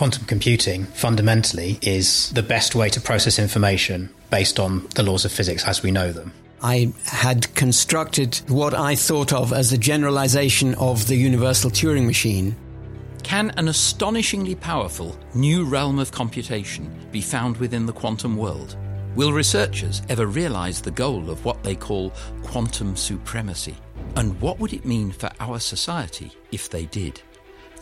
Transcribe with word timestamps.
quantum 0.00 0.24
computing 0.24 0.86
fundamentally 0.86 1.78
is 1.82 2.30
the 2.30 2.42
best 2.42 2.74
way 2.74 2.88
to 2.88 2.98
process 2.98 3.38
information 3.38 4.08
based 4.30 4.58
on 4.58 4.86
the 4.94 5.02
laws 5.02 5.26
of 5.26 5.30
physics 5.30 5.62
as 5.66 5.82
we 5.82 5.90
know 5.90 6.10
them. 6.10 6.32
I 6.62 6.94
had 7.04 7.54
constructed 7.54 8.40
what 8.48 8.72
I 8.72 8.94
thought 8.94 9.30
of 9.34 9.52
as 9.52 9.74
a 9.74 9.76
generalization 9.76 10.74
of 10.76 11.06
the 11.06 11.16
universal 11.16 11.70
Turing 11.70 12.06
machine. 12.06 12.56
Can 13.22 13.50
an 13.58 13.68
astonishingly 13.68 14.54
powerful 14.54 15.18
new 15.34 15.66
realm 15.66 15.98
of 15.98 16.12
computation 16.12 16.90
be 17.12 17.20
found 17.20 17.58
within 17.58 17.84
the 17.84 17.92
quantum 17.92 18.38
world? 18.38 18.78
Will 19.16 19.34
researchers 19.34 20.00
ever 20.08 20.24
realize 20.24 20.80
the 20.80 20.90
goal 20.90 21.28
of 21.28 21.44
what 21.44 21.62
they 21.62 21.76
call 21.76 22.14
quantum 22.42 22.96
supremacy? 22.96 23.76
And 24.16 24.40
what 24.40 24.60
would 24.60 24.72
it 24.72 24.86
mean 24.86 25.12
for 25.12 25.28
our 25.40 25.58
society 25.58 26.32
if 26.52 26.70
they 26.70 26.86
did? 26.86 27.20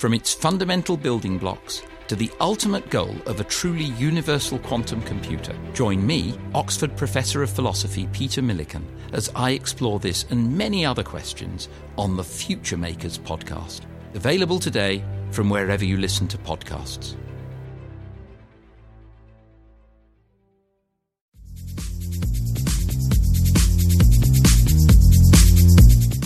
From 0.00 0.14
its 0.14 0.34
fundamental 0.34 0.96
building 0.96 1.38
blocks 1.38 1.82
to 2.08 2.16
the 2.16 2.30
ultimate 2.40 2.88
goal 2.88 3.14
of 3.26 3.38
a 3.38 3.44
truly 3.44 3.84
universal 3.84 4.58
quantum 4.58 5.02
computer. 5.02 5.54
Join 5.74 6.04
me, 6.04 6.34
Oxford 6.54 6.96
Professor 6.96 7.42
of 7.42 7.50
Philosophy 7.50 8.08
Peter 8.12 8.40
Millican, 8.40 8.82
as 9.12 9.30
I 9.36 9.50
explore 9.50 9.98
this 9.98 10.24
and 10.30 10.56
many 10.56 10.86
other 10.86 11.02
questions 11.02 11.68
on 11.96 12.16
the 12.16 12.24
Future 12.24 12.78
Makers 12.78 13.18
podcast. 13.18 13.82
Available 14.14 14.58
today 14.58 15.04
from 15.30 15.50
wherever 15.50 15.84
you 15.84 15.98
listen 15.98 16.26
to 16.28 16.38
podcasts. 16.38 17.14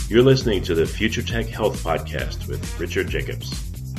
You're 0.09 0.23
listening 0.23 0.63
to 0.65 0.75
the 0.75 0.87
Future 0.87 1.23
Tech 1.23 1.47
Health 1.47 1.83
Podcast 1.83 2.47
with 2.47 2.79
Richard 2.79 3.09
Jacobs. 3.09 3.51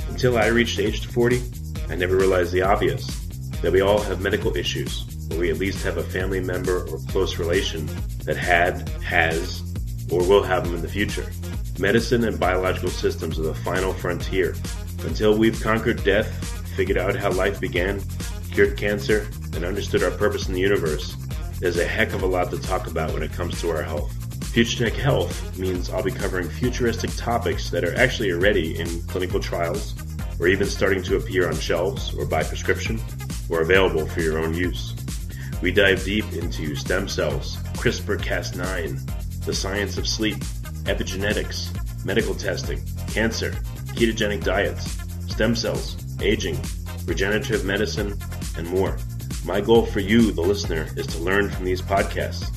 Until 0.09 0.37
I 0.37 0.45
reached 0.45 0.77
age 0.77 1.07
40, 1.07 1.41
I 1.89 1.95
never 1.95 2.15
realized 2.15 2.51
the 2.51 2.61
obvious 2.61 3.05
that 3.61 3.71
we 3.71 3.81
all 3.81 4.01
have 4.01 4.21
medical 4.21 4.55
issues, 4.57 5.05
or 5.31 5.37
we 5.39 5.49
at 5.49 5.57
least 5.57 5.83
have 5.83 5.97
a 5.97 6.03
family 6.03 6.39
member 6.39 6.87
or 6.87 6.99
close 7.09 7.37
relation 7.37 7.89
that 8.25 8.35
had, 8.35 8.89
has, 9.01 9.61
or 10.11 10.27
will 10.27 10.43
have 10.43 10.65
them 10.65 10.75
in 10.75 10.81
the 10.81 10.87
future. 10.87 11.25
Medicine 11.79 12.23
and 12.25 12.39
biological 12.39 12.89
systems 12.89 13.39
are 13.39 13.43
the 13.43 13.55
final 13.55 13.93
frontier. 13.93 14.55
Until 15.05 15.37
we've 15.37 15.61
conquered 15.61 16.03
death, 16.03 16.27
figured 16.75 16.97
out 16.97 17.15
how 17.15 17.31
life 17.31 17.59
began, 17.59 18.01
cured 18.51 18.77
cancer, 18.77 19.27
and 19.53 19.63
understood 19.63 20.03
our 20.03 20.11
purpose 20.11 20.47
in 20.47 20.53
the 20.53 20.59
universe, 20.59 21.15
there's 21.59 21.77
a 21.77 21.87
heck 21.87 22.13
of 22.13 22.23
a 22.23 22.27
lot 22.27 22.51
to 22.51 22.59
talk 22.59 22.87
about 22.87 23.13
when 23.13 23.23
it 23.23 23.31
comes 23.31 23.59
to 23.61 23.69
our 23.69 23.83
health. 23.83 24.11
Future 24.47 24.89
Tech 24.89 24.93
Health 24.93 25.57
means 25.57 25.89
I'll 25.89 26.03
be 26.03 26.11
covering 26.11 26.49
futuristic 26.49 27.15
topics 27.15 27.69
that 27.69 27.83
are 27.83 27.95
actually 27.95 28.31
already 28.31 28.77
in 28.77 29.01
clinical 29.03 29.39
trials 29.39 29.95
or 30.43 30.49
even 30.49 30.67
starting 30.67 31.01
to 31.01 31.15
appear 31.15 31.47
on 31.47 31.55
shelves 31.55 32.13
or 32.15 32.25
by 32.25 32.43
prescription 32.43 32.99
or 33.49 33.61
available 33.61 34.05
for 34.05 34.19
your 34.19 34.39
own 34.39 34.53
use. 34.53 34.93
We 35.61 35.71
dive 35.71 36.03
deep 36.03 36.25
into 36.33 36.75
stem 36.75 37.07
cells, 37.07 37.55
CRISPR 37.77 38.17
Cas9, 38.19 39.45
the 39.45 39.53
science 39.53 39.97
of 39.97 40.05
sleep, 40.05 40.35
epigenetics, 40.83 41.73
medical 42.05 42.35
testing, 42.35 42.81
cancer, 43.07 43.51
ketogenic 43.95 44.43
diets, 44.43 44.97
stem 45.31 45.55
cells, 45.55 45.95
aging, 46.21 46.59
regenerative 47.05 47.63
medicine, 47.63 48.19
and 48.57 48.67
more. 48.67 48.97
My 49.45 49.61
goal 49.61 49.85
for 49.85 50.01
you, 50.01 50.33
the 50.33 50.41
listener, 50.41 50.89
is 50.97 51.07
to 51.07 51.19
learn 51.19 51.51
from 51.51 51.63
these 51.63 51.81
podcasts. 51.81 52.49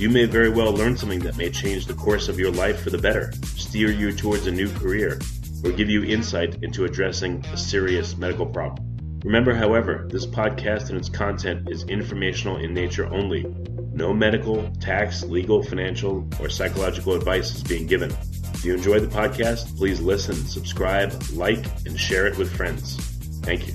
You 0.00 0.08
may 0.08 0.24
very 0.24 0.48
well 0.48 0.72
learn 0.72 0.96
something 0.96 1.20
that 1.20 1.36
may 1.36 1.50
change 1.50 1.84
the 1.84 1.92
course 1.92 2.28
of 2.28 2.38
your 2.38 2.52
life 2.52 2.80
for 2.82 2.88
the 2.88 2.96
better, 2.96 3.32
steer 3.44 3.90
you 3.90 4.12
towards 4.12 4.46
a 4.46 4.50
new 4.50 4.70
career, 4.70 5.18
or 5.64 5.72
give 5.72 5.88
you 5.88 6.04
insight 6.04 6.62
into 6.62 6.84
addressing 6.84 7.44
a 7.46 7.56
serious 7.56 8.16
medical 8.16 8.46
problem. 8.46 9.20
Remember, 9.24 9.54
however, 9.54 10.06
this 10.10 10.26
podcast 10.26 10.90
and 10.90 10.98
its 10.98 11.08
content 11.08 11.70
is 11.70 11.84
informational 11.84 12.58
in 12.58 12.74
nature 12.74 13.06
only. 13.06 13.44
No 13.94 14.12
medical, 14.12 14.70
tax, 14.80 15.24
legal, 15.24 15.62
financial, 15.62 16.28
or 16.38 16.50
psychological 16.50 17.14
advice 17.14 17.54
is 17.54 17.62
being 17.62 17.86
given. 17.86 18.14
If 18.52 18.64
you 18.64 18.74
enjoyed 18.74 19.02
the 19.02 19.08
podcast, 19.08 19.76
please 19.78 20.00
listen, 20.00 20.34
subscribe, 20.34 21.14
like, 21.32 21.64
and 21.86 21.98
share 21.98 22.26
it 22.26 22.36
with 22.36 22.54
friends. 22.54 22.96
Thank 23.42 23.66
you. 23.66 23.74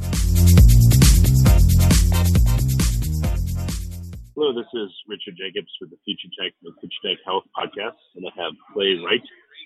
Hello, 4.35 4.53
this 4.53 4.69
is 4.74 4.90
Richard 5.08 5.35
Jacobs 5.35 5.72
with 5.81 5.90
the 5.90 5.97
Future 6.06 6.30
Tech 6.40 6.53
the 6.62 6.72
Future 6.80 7.02
Tech 7.03 7.18
Health 7.25 7.44
Podcast, 7.58 7.97
and 8.16 8.25
I 8.25 8.41
have 8.41 8.53
Clay 8.74 8.96
Wright. 9.03 9.22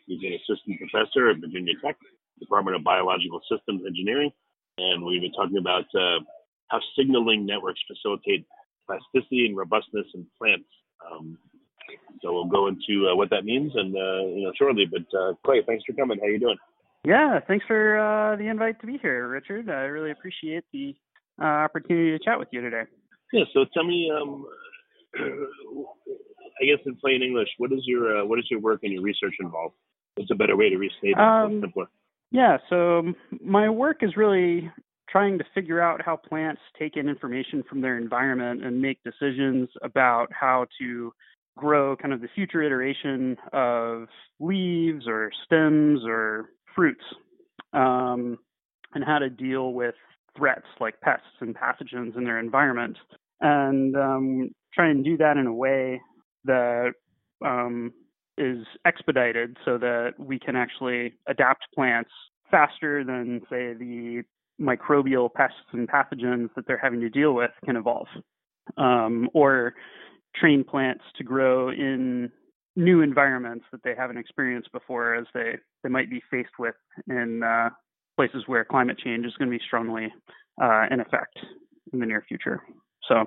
He's 0.05 0.19
an 0.23 0.33
assistant 0.33 0.79
professor 0.79 1.29
at 1.29 1.37
Virginia 1.37 1.73
Tech, 1.83 1.97
Department 2.39 2.75
of 2.75 2.83
Biological 2.83 3.41
Systems 3.49 3.83
Engineering, 3.87 4.31
and 4.77 5.03
we've 5.03 5.21
been 5.21 5.31
talking 5.31 5.57
about 5.57 5.85
uh, 5.95 6.19
how 6.67 6.79
signaling 6.97 7.45
networks 7.45 7.79
facilitate 7.87 8.45
plasticity 8.85 9.45
and 9.45 9.55
robustness 9.55 10.05
in 10.13 10.25
plants. 10.37 10.67
Um, 11.05 11.37
so 12.21 12.33
we'll 12.33 12.45
go 12.45 12.67
into 12.67 13.09
uh, 13.09 13.15
what 13.15 13.29
that 13.29 13.45
means 13.45 13.71
and 13.75 13.95
uh, 13.95 14.25
you 14.27 14.43
know 14.43 14.51
shortly. 14.57 14.85
But 14.89 15.05
uh, 15.17 15.33
Clay, 15.45 15.61
thanks 15.65 15.83
for 15.85 15.93
coming. 15.93 16.19
How 16.19 16.27
are 16.27 16.29
you 16.29 16.39
doing? 16.39 16.57
Yeah, 17.05 17.39
thanks 17.47 17.65
for 17.67 17.99
uh, 17.99 18.35
the 18.37 18.47
invite 18.47 18.79
to 18.81 18.87
be 18.87 18.97
here, 19.01 19.27
Richard. 19.27 19.69
I 19.69 19.83
really 19.91 20.11
appreciate 20.11 20.63
the 20.71 20.95
uh, 21.41 21.45
opportunity 21.45 22.17
to 22.17 22.23
chat 22.23 22.39
with 22.39 22.47
you 22.51 22.61
today. 22.61 22.83
Yeah. 23.33 23.43
So 23.53 23.65
tell 23.73 23.83
me, 23.83 24.09
um, 24.09 24.45
I 25.15 26.65
guess 26.65 26.79
in 26.85 26.95
plain 26.95 27.21
English, 27.21 27.49
what 27.57 27.73
is 27.73 27.81
your 27.85 28.21
uh, 28.21 28.25
what 28.25 28.39
is 28.39 28.45
your 28.49 28.61
work 28.61 28.81
and 28.83 28.93
your 28.93 29.01
research 29.01 29.35
involved? 29.39 29.75
What's 30.15 30.31
a 30.31 30.35
better 30.35 30.55
way 30.55 30.69
to 30.69 30.77
restate 30.77 31.11
it? 31.11 31.17
Um, 31.17 31.61
simpler. 31.61 31.87
Yeah. 32.31 32.57
So 32.69 33.13
my 33.43 33.69
work 33.69 33.97
is 34.01 34.17
really 34.17 34.71
trying 35.09 35.37
to 35.37 35.45
figure 35.53 35.79
out 35.79 36.01
how 36.03 36.15
plants 36.15 36.61
take 36.77 36.97
in 36.97 37.07
information 37.07 37.63
from 37.69 37.81
their 37.81 37.97
environment 37.97 38.65
and 38.65 38.81
make 38.81 38.99
decisions 39.03 39.69
about 39.83 40.27
how 40.31 40.65
to 40.79 41.13
grow 41.55 41.95
kind 41.95 42.13
of 42.13 42.21
the 42.21 42.27
future 42.33 42.63
iteration 42.63 43.37
of 43.53 44.07
leaves 44.39 45.05
or 45.07 45.31
stems 45.45 46.01
or 46.03 46.49
fruits 46.75 47.03
um, 47.73 48.39
and 48.95 49.03
how 49.03 49.19
to 49.19 49.29
deal 49.29 49.73
with 49.73 49.95
threats 50.35 50.65
like 50.79 50.99
pests 51.01 51.25
and 51.41 51.55
pathogens 51.55 52.17
in 52.17 52.23
their 52.23 52.39
environment 52.39 52.97
and 53.41 53.95
um, 53.95 54.49
try 54.73 54.89
and 54.89 55.05
do 55.05 55.15
that 55.17 55.37
in 55.37 55.45
a 55.45 55.53
way 55.53 56.01
that 56.45 56.93
um, 57.45 57.93
is 58.37 58.65
expedited 58.85 59.57
so 59.65 59.77
that 59.77 60.13
we 60.17 60.39
can 60.39 60.55
actually 60.55 61.13
adapt 61.27 61.65
plants 61.73 62.09
faster 62.49 63.03
than, 63.03 63.41
say, 63.49 63.73
the 63.73 64.23
microbial 64.61 65.31
pests 65.33 65.57
and 65.71 65.87
pathogens 65.87 66.49
that 66.55 66.65
they're 66.67 66.79
having 66.81 67.01
to 67.01 67.09
deal 67.09 67.33
with 67.33 67.51
can 67.65 67.75
evolve. 67.75 68.07
Um, 68.77 69.29
or 69.33 69.73
train 70.35 70.63
plants 70.63 71.03
to 71.17 71.23
grow 71.23 71.69
in 71.69 72.31
new 72.75 73.01
environments 73.01 73.65
that 73.71 73.81
they 73.83 73.93
haven't 73.95 74.17
experienced 74.17 74.71
before 74.71 75.15
as 75.15 75.25
they, 75.33 75.55
they 75.83 75.89
might 75.89 76.09
be 76.09 76.21
faced 76.31 76.57
with 76.57 76.75
in 77.07 77.43
uh, 77.43 77.69
places 78.15 78.43
where 78.47 78.65
climate 78.65 78.97
change 78.97 79.25
is 79.25 79.33
going 79.37 79.51
to 79.51 79.57
be 79.57 79.63
strongly 79.65 80.11
uh, 80.61 80.85
in 80.89 80.99
effect 80.99 81.37
in 81.91 81.99
the 81.99 82.05
near 82.05 82.23
future. 82.27 82.61
So, 83.07 83.25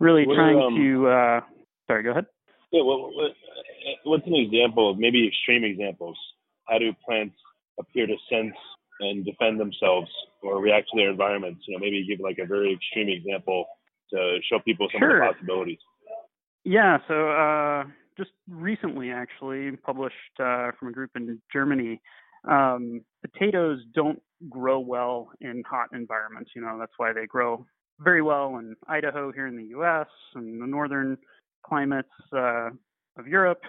really 0.00 0.26
what 0.26 0.34
trying 0.34 0.56
are, 0.56 0.66
um, 0.66 0.76
to. 0.76 1.08
Uh, 1.08 1.40
sorry, 1.86 2.02
go 2.02 2.10
ahead. 2.10 2.26
Yeah, 2.72 2.82
well, 2.82 3.10
what's 4.04 4.26
an 4.26 4.34
example 4.34 4.90
of 4.90 4.98
maybe 4.98 5.28
extreme 5.28 5.62
examples? 5.62 6.16
How 6.66 6.78
do 6.78 6.92
plants 7.04 7.36
appear 7.78 8.06
to 8.06 8.16
sense 8.30 8.54
and 9.00 9.24
defend 9.24 9.60
themselves 9.60 10.08
or 10.42 10.58
react 10.60 10.88
to 10.88 10.96
their 10.96 11.10
environments? 11.10 11.64
You 11.68 11.74
know, 11.74 11.80
maybe 11.80 12.06
give 12.06 12.20
like 12.20 12.38
a 12.42 12.46
very 12.46 12.72
extreme 12.72 13.10
example 13.10 13.66
to 14.10 14.38
show 14.50 14.58
people 14.58 14.88
some 14.90 15.00
sure. 15.00 15.22
of 15.22 15.28
the 15.28 15.34
possibilities. 15.34 15.78
Yeah, 16.64 16.98
so 17.08 17.28
uh, 17.28 17.84
just 18.16 18.30
recently, 18.48 19.10
actually, 19.10 19.76
published 19.76 20.14
uh, 20.40 20.70
from 20.78 20.88
a 20.88 20.92
group 20.92 21.10
in 21.14 21.40
Germany. 21.52 22.00
Um, 22.48 23.02
potatoes 23.20 23.80
don't 23.94 24.22
grow 24.48 24.80
well 24.80 25.30
in 25.40 25.62
hot 25.68 25.88
environments. 25.92 26.52
You 26.56 26.62
know, 26.62 26.78
that's 26.78 26.92
why 26.96 27.12
they 27.12 27.26
grow 27.26 27.66
very 28.00 28.22
well 28.22 28.56
in 28.58 28.76
Idaho 28.88 29.30
here 29.30 29.46
in 29.46 29.56
the 29.56 29.64
U.S. 29.64 30.08
and 30.34 30.60
the 30.60 30.66
northern 30.66 31.18
climates 31.64 32.08
uh, 32.32 32.70
of 33.18 33.26
Europe. 33.26 33.60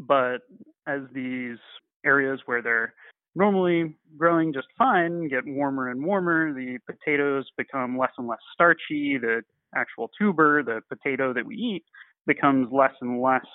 But 0.00 0.38
as 0.86 1.02
these 1.12 1.58
areas 2.04 2.40
where 2.46 2.62
they're 2.62 2.94
normally 3.34 3.96
growing 4.16 4.52
just 4.52 4.68
fine 4.78 5.28
get 5.28 5.46
warmer 5.46 5.90
and 5.90 6.04
warmer, 6.04 6.52
the 6.52 6.78
potatoes 6.86 7.46
become 7.56 7.98
less 7.98 8.12
and 8.18 8.26
less 8.26 8.38
starchy. 8.52 9.18
The 9.20 9.42
actual 9.74 10.10
tuber, 10.18 10.62
the 10.62 10.80
potato 10.88 11.32
that 11.34 11.44
we 11.44 11.56
eat, 11.56 11.84
becomes 12.26 12.68
less 12.72 12.94
and 13.00 13.20
less 13.20 13.46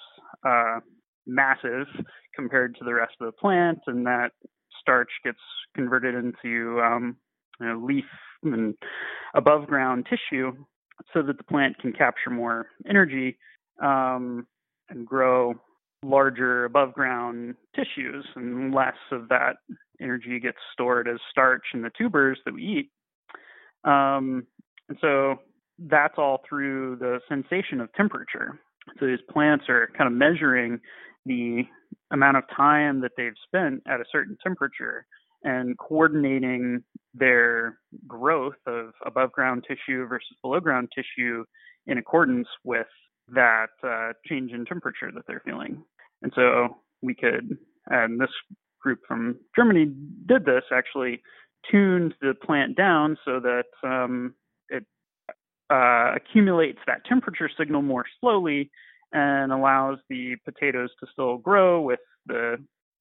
uh, 0.48 0.80
massive 1.26 1.88
compared 2.36 2.76
to 2.76 2.86
the 2.86 2.94
rest 2.94 3.14
of 3.20 3.26
the 3.26 3.32
plant, 3.32 3.80
and 3.88 4.06
that 4.06 4.32
starch 4.80 5.10
gets 5.24 5.40
converted 5.76 6.16
into 6.16 6.80
um, 6.82 7.18
you 7.60 7.68
know, 7.68 7.84
leaf 7.84 8.06
and 8.44 8.76
above 9.36 9.68
ground 9.68 10.08
tissue 10.10 10.52
so 11.14 11.22
that 11.22 11.38
the 11.38 11.44
plant 11.44 11.78
can 11.80 11.94
capture 11.94 12.30
more 12.30 12.68
energy 12.90 13.38
um, 13.82 14.48
and 14.90 15.06
grow 15.06 15.54
larger 16.04 16.66
above 16.66 16.94
ground 16.94 17.56
tissues 17.76 18.26
and 18.36 18.74
less 18.74 18.96
of 19.12 19.30
that 19.30 19.58
energy 20.02 20.40
gets 20.40 20.58
stored 20.74 21.08
as 21.08 21.18
starch 21.30 21.64
in 21.74 21.82
the 21.82 21.92
tubers 21.98 22.40
that 22.46 22.54
we 22.54 22.64
eat. 22.64 22.90
Um, 23.84 24.48
and 24.90 24.98
so 25.00 25.36
that's 25.78 26.16
all 26.18 26.42
through 26.48 26.98
the 26.98 27.20
sensation 27.30 27.82
of 27.82 27.94
temperature. 27.94 28.60
So 29.00 29.06
these 29.06 29.20
plants 29.32 29.66
are 29.70 29.90
kind 29.98 30.08
of 30.08 30.14
measuring 30.14 30.80
the 31.26 31.64
amount 32.12 32.38
of 32.38 32.44
time 32.56 33.02
that 33.02 33.12
they've 33.16 33.34
spent 33.46 33.84
at 33.88 34.02
a 34.02 34.06
certain 34.12 34.38
temperature 34.44 35.06
and 35.44 35.78
coordinating 35.78 36.84
their 37.14 37.80
growth 38.08 38.56
of 38.68 38.92
above 39.06 39.32
ground 39.32 39.66
tissue 39.68 40.06
versus 40.08 40.36
below 40.42 40.60
ground 40.60 40.90
tissue 40.96 41.44
in 41.88 41.98
accordance 41.98 42.48
with 42.64 42.88
that 43.34 43.70
uh, 43.84 44.14
change 44.26 44.52
in 44.52 44.66
temperature 44.66 45.12
that 45.14 45.24
they're 45.28 45.42
feeling. 45.46 45.84
And 46.22 46.32
so 46.36 46.78
we 47.02 47.16
could, 47.16 47.58
and 47.88 48.20
this 48.20 48.30
group 48.82 49.00
from 49.08 49.38
Germany 49.56 49.92
did 50.26 50.46
this 50.46 50.64
actually, 50.72 51.22
tuned 51.70 52.14
the 52.22 52.34
plant 52.34 52.76
down 52.76 53.18
so 53.24 53.40
that 53.40 53.66
um, 53.84 54.34
it 54.70 54.84
uh, 55.70 56.14
accumulates 56.16 56.80
that 56.88 57.06
temperature 57.06 57.50
signal 57.58 57.82
more 57.82 58.06
slowly 58.20 58.72
and 59.14 59.52
allows 59.52 60.00
the 60.10 60.36
potatoes 60.46 60.90
to 61.00 61.08
still 61.12 61.38
grow 61.38 61.82
with 61.82 62.00
the 62.26 62.58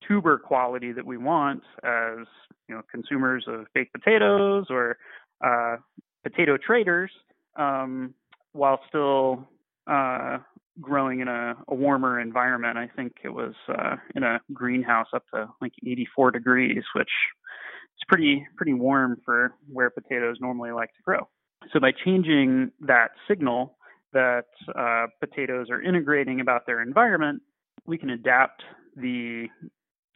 tuber 0.07 0.37
quality 0.37 0.91
that 0.91 1.05
we 1.05 1.17
want 1.17 1.61
as 1.83 2.25
you 2.67 2.75
know 2.75 2.81
consumers 2.91 3.45
of 3.47 3.65
baked 3.73 3.93
potatoes 3.93 4.65
or 4.69 4.97
uh, 5.43 5.77
potato 6.23 6.57
traders, 6.57 7.11
um, 7.55 8.13
while 8.53 8.79
still 8.87 9.47
uh, 9.91 10.37
growing 10.79 11.19
in 11.19 11.27
a, 11.27 11.55
a, 11.67 11.75
warmer 11.75 12.19
environment. 12.19 12.77
I 12.77 12.87
think 12.95 13.17
it 13.23 13.29
was 13.29 13.53
uh, 13.67 13.97
in 14.15 14.23
a 14.23 14.39
greenhouse 14.53 15.07
up 15.13 15.23
to 15.33 15.49
like 15.59 15.73
84 15.85 16.31
degrees, 16.31 16.83
which 16.95 17.09
is 17.09 18.03
pretty 18.07 18.47
pretty 18.55 18.73
warm 18.73 19.17
for 19.25 19.53
where 19.71 19.89
potatoes 19.89 20.37
normally 20.39 20.71
like 20.71 20.89
to 20.89 21.01
grow. 21.03 21.27
So 21.73 21.79
by 21.79 21.91
changing 21.91 22.71
that 22.81 23.11
signal 23.27 23.77
that 24.13 24.45
uh, 24.77 25.07
potatoes 25.19 25.67
are 25.69 25.81
integrating 25.81 26.41
about 26.41 26.65
their 26.65 26.81
environment, 26.81 27.41
we 27.85 27.97
can 27.97 28.09
adapt 28.09 28.63
the 28.95 29.47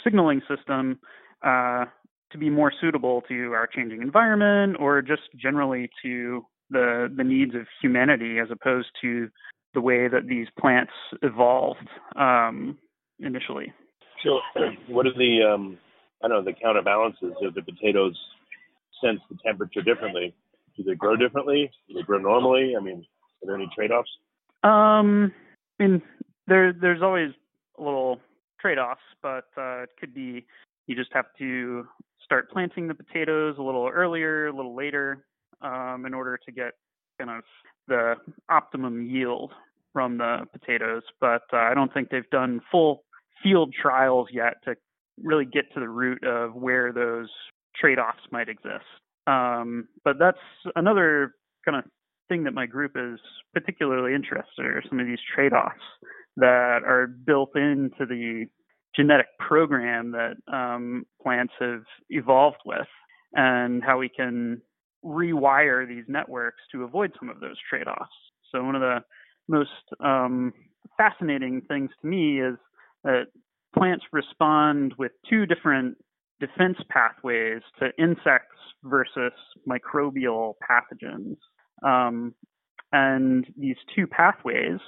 signaling 0.03 0.41
system 0.47 0.99
uh, 1.45 1.85
to 2.31 2.37
be 2.37 2.49
more 2.49 2.71
suitable 2.81 3.21
to 3.27 3.53
our 3.53 3.67
changing 3.67 4.01
environment 4.01 4.77
or 4.79 5.01
just 5.01 5.23
generally 5.35 5.89
to 6.01 6.45
the 6.69 7.13
the 7.15 7.23
needs 7.23 7.53
of 7.55 7.67
humanity 7.81 8.39
as 8.39 8.47
opposed 8.51 8.87
to 9.01 9.29
the 9.75 9.81
way 9.81 10.07
that 10.07 10.27
these 10.27 10.47
plants 10.59 10.93
evolved 11.21 11.87
um, 12.15 12.77
initially. 13.19 13.71
So, 14.23 14.39
what 14.87 15.05
are 15.05 15.13
the 15.13 15.43
um, 15.43 15.77
I 16.23 16.27
don't 16.27 16.43
know 16.43 16.51
the 16.51 16.57
counterbalances 16.59 17.33
of 17.43 17.53
the 17.53 17.61
potatoes 17.61 18.17
sense 19.03 19.19
the 19.29 19.37
temperature 19.45 19.83
differently? 19.83 20.33
Do 20.75 20.83
they 20.83 20.95
grow 20.95 21.15
differently? 21.15 21.69
Do 21.87 21.93
they 21.93 22.01
grow 22.01 22.17
normally? 22.17 22.73
I 22.75 22.81
mean, 22.81 23.05
are 23.43 23.45
there 23.45 23.55
any 23.55 23.69
trade-offs? 23.75 24.09
Um, 24.63 25.31
I 25.79 25.83
mean, 25.83 26.01
there 26.47 26.73
there's 26.73 27.03
always 27.03 27.31
a 27.77 27.83
little 27.83 28.19
trade-offs, 28.59 29.01
but 29.21 29.45
uh, 29.57 29.83
it 29.83 29.89
could 29.99 30.13
be 30.13 30.45
you 30.87 30.95
just 30.95 31.11
have 31.13 31.25
to 31.37 31.87
start 32.23 32.49
planting 32.49 32.87
the 32.87 32.95
potatoes 32.95 33.55
a 33.59 33.61
little 33.61 33.87
earlier, 33.87 34.47
a 34.47 34.55
little 34.55 34.75
later, 34.75 35.25
um, 35.61 36.05
in 36.05 36.13
order 36.13 36.39
to 36.43 36.51
get 36.51 36.73
kind 37.19 37.29
of 37.29 37.43
the 37.87 38.15
optimum 38.49 39.05
yield 39.05 39.51
from 39.93 40.17
the 40.17 40.39
potatoes. 40.51 41.03
But 41.19 41.43
uh, 41.53 41.57
I 41.57 41.73
don't 41.73 41.93
think 41.93 42.09
they've 42.09 42.29
done 42.31 42.61
full 42.71 43.03
field 43.41 43.73
trials 43.79 44.27
yet 44.31 44.55
to 44.65 44.75
really 45.21 45.45
get 45.45 45.73
to 45.73 45.79
the 45.79 45.89
root 45.89 46.23
of 46.25 46.53
where 46.55 46.91
those 46.91 47.29
trade-offs 47.79 48.19
might 48.31 48.49
exist. 48.49 48.85
Um, 49.27 49.87
but 50.03 50.17
that's 50.19 50.37
another 50.75 51.35
kind 51.63 51.77
of 51.77 51.85
thing 52.27 52.43
that 52.43 52.53
my 52.53 52.65
group 52.65 52.93
is 52.95 53.19
particularly 53.53 54.13
interested 54.13 54.65
in, 54.65 54.81
some 54.89 54.99
of 54.99 55.07
these 55.07 55.19
trade-offs 55.33 55.75
that 56.37 56.81
are 56.85 57.07
built 57.07 57.55
into 57.55 58.05
the 58.05 58.45
genetic 58.95 59.27
program 59.39 60.11
that 60.11 60.35
um, 60.51 61.05
plants 61.21 61.53
have 61.59 61.83
evolved 62.09 62.57
with, 62.65 62.87
and 63.33 63.83
how 63.83 63.97
we 63.97 64.09
can 64.09 64.61
rewire 65.05 65.87
these 65.87 66.05
networks 66.07 66.61
to 66.71 66.83
avoid 66.83 67.11
some 67.19 67.29
of 67.29 67.39
those 67.39 67.57
trade-offs. 67.69 68.11
So 68.51 68.63
one 68.63 68.75
of 68.75 68.81
the 68.81 68.99
most 69.47 69.69
um, 70.03 70.53
fascinating 70.97 71.61
things 71.67 71.89
to 72.01 72.07
me 72.07 72.41
is 72.41 72.57
that 73.03 73.25
plants 73.77 74.05
respond 74.11 74.93
with 74.97 75.11
two 75.29 75.45
different 75.45 75.97
defense 76.39 76.77
pathways 76.89 77.61
to 77.79 77.89
insects 77.97 78.57
versus 78.83 79.33
microbial 79.69 80.53
pathogens. 80.69 81.37
Um, 81.85 82.33
and 82.91 83.45
these 83.57 83.75
two 83.95 84.07
pathways, 84.07 84.79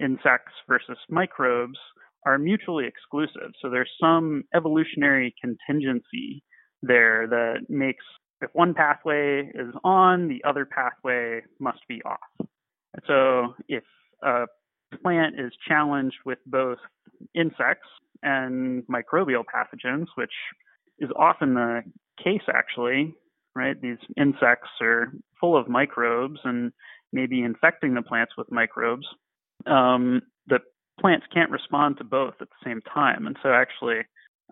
insects 0.00 0.52
versus 0.68 0.98
microbes, 1.08 1.78
are 2.26 2.38
mutually 2.38 2.86
exclusive. 2.86 3.52
So 3.60 3.70
there's 3.70 3.90
some 4.00 4.44
evolutionary 4.54 5.34
contingency 5.42 6.42
there 6.82 7.26
that 7.28 7.66
makes 7.68 8.04
if 8.40 8.50
one 8.52 8.74
pathway 8.74 9.50
is 9.54 9.74
on, 9.84 10.28
the 10.28 10.42
other 10.48 10.64
pathway 10.64 11.42
must 11.58 11.80
be 11.88 12.00
off. 12.04 12.48
So 13.06 13.54
if 13.68 13.84
a 14.22 14.46
plant 15.02 15.38
is 15.38 15.52
challenged 15.66 16.16
with 16.24 16.38
both 16.46 16.78
insects 17.34 17.88
and 18.22 18.84
microbial 18.86 19.44
pathogens, 19.44 20.06
which 20.14 20.32
is 20.98 21.10
often 21.16 21.54
the 21.54 21.82
case 22.22 22.42
actually, 22.52 23.14
right? 23.54 23.80
These 23.80 23.98
insects 24.16 24.70
are 24.80 25.12
full 25.40 25.56
of 25.56 25.68
microbes 25.68 26.40
and 26.44 26.72
maybe 27.12 27.42
infecting 27.42 27.94
the 27.94 28.02
plants 28.02 28.32
with 28.36 28.50
microbes. 28.50 29.06
Um, 29.66 30.22
the 30.46 30.58
plants 31.00 31.26
can't 31.32 31.50
respond 31.50 31.98
to 31.98 32.04
both 32.04 32.34
at 32.40 32.48
the 32.48 32.64
same 32.64 32.80
time. 32.82 33.26
And 33.26 33.36
so 33.42 33.50
actually, 33.50 34.00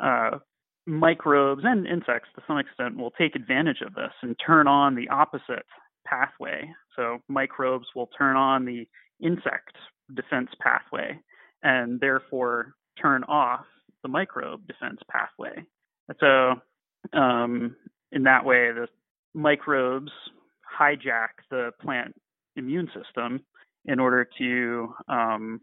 uh, 0.02 0.38
microbes 0.86 1.62
and 1.64 1.86
insects 1.86 2.28
to 2.36 2.42
some 2.46 2.58
extent 2.58 2.96
will 2.96 3.10
take 3.12 3.34
advantage 3.34 3.80
of 3.84 3.94
this 3.94 4.12
and 4.22 4.36
turn 4.44 4.68
on 4.68 4.94
the 4.94 5.08
opposite 5.08 5.66
pathway. 6.06 6.70
So 6.94 7.18
microbes 7.28 7.86
will 7.94 8.08
turn 8.16 8.36
on 8.36 8.64
the 8.64 8.86
insect 9.20 9.76
defense 10.14 10.50
pathway 10.60 11.18
and 11.62 11.98
therefore 12.00 12.74
turn 13.00 13.24
off 13.24 13.64
the 14.02 14.08
microbe 14.08 14.66
defense 14.66 15.00
pathway. 15.10 15.64
And 16.08 16.16
so 16.20 17.18
um, 17.18 17.74
in 18.12 18.22
that 18.22 18.44
way, 18.44 18.70
the 18.72 18.86
microbes 19.34 20.12
hijack 20.80 21.28
the 21.50 21.72
plant 21.80 22.14
immune 22.54 22.88
system 22.94 23.40
in 23.86 23.98
order 23.98 24.26
to 24.38 24.94
um, 25.08 25.60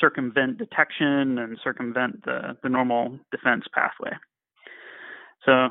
circumvent 0.00 0.58
detection 0.58 1.38
and 1.38 1.58
circumvent 1.62 2.24
the, 2.24 2.56
the 2.62 2.68
normal 2.68 3.18
defense 3.30 3.64
pathway. 3.72 4.10
So, 5.46 5.68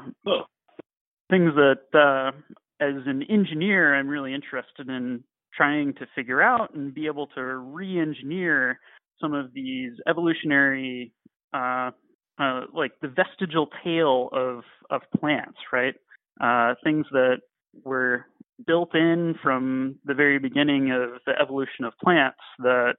things 1.30 1.52
that 1.56 1.82
uh, 1.94 2.32
as 2.80 2.96
an 3.06 3.24
engineer, 3.30 3.94
I'm 3.96 4.08
really 4.08 4.34
interested 4.34 4.88
in 4.88 5.24
trying 5.54 5.94
to 5.96 6.08
figure 6.16 6.42
out 6.42 6.74
and 6.74 6.94
be 6.94 7.08
able 7.08 7.28
to 7.28 7.42
re 7.42 8.00
engineer 8.00 8.80
some 9.22 9.34
of 9.34 9.54
these 9.54 9.92
evolutionary, 10.08 11.14
uh, 11.54 11.92
uh, 12.40 12.62
like 12.74 12.92
the 13.02 13.08
vestigial 13.08 13.68
tail 13.84 14.30
of, 14.32 14.64
of 14.90 15.02
plants, 15.20 15.58
right? 15.72 15.96
Uh, 16.42 16.76
things 16.84 17.06
that 17.12 17.38
were 17.84 18.26
built 18.66 18.96
in 18.96 19.36
from 19.44 19.96
the 20.06 20.14
very 20.14 20.40
beginning 20.40 20.92
of 20.92 21.20
the 21.26 21.34
evolution 21.42 21.86
of 21.86 21.94
plants 22.02 22.40
that 22.60 22.96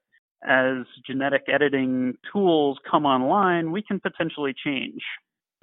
as 0.46 0.86
genetic 1.06 1.42
editing 1.52 2.14
tools 2.32 2.78
come 2.90 3.06
online, 3.06 3.72
we 3.72 3.82
can 3.82 4.00
potentially 4.00 4.54
change 4.64 5.02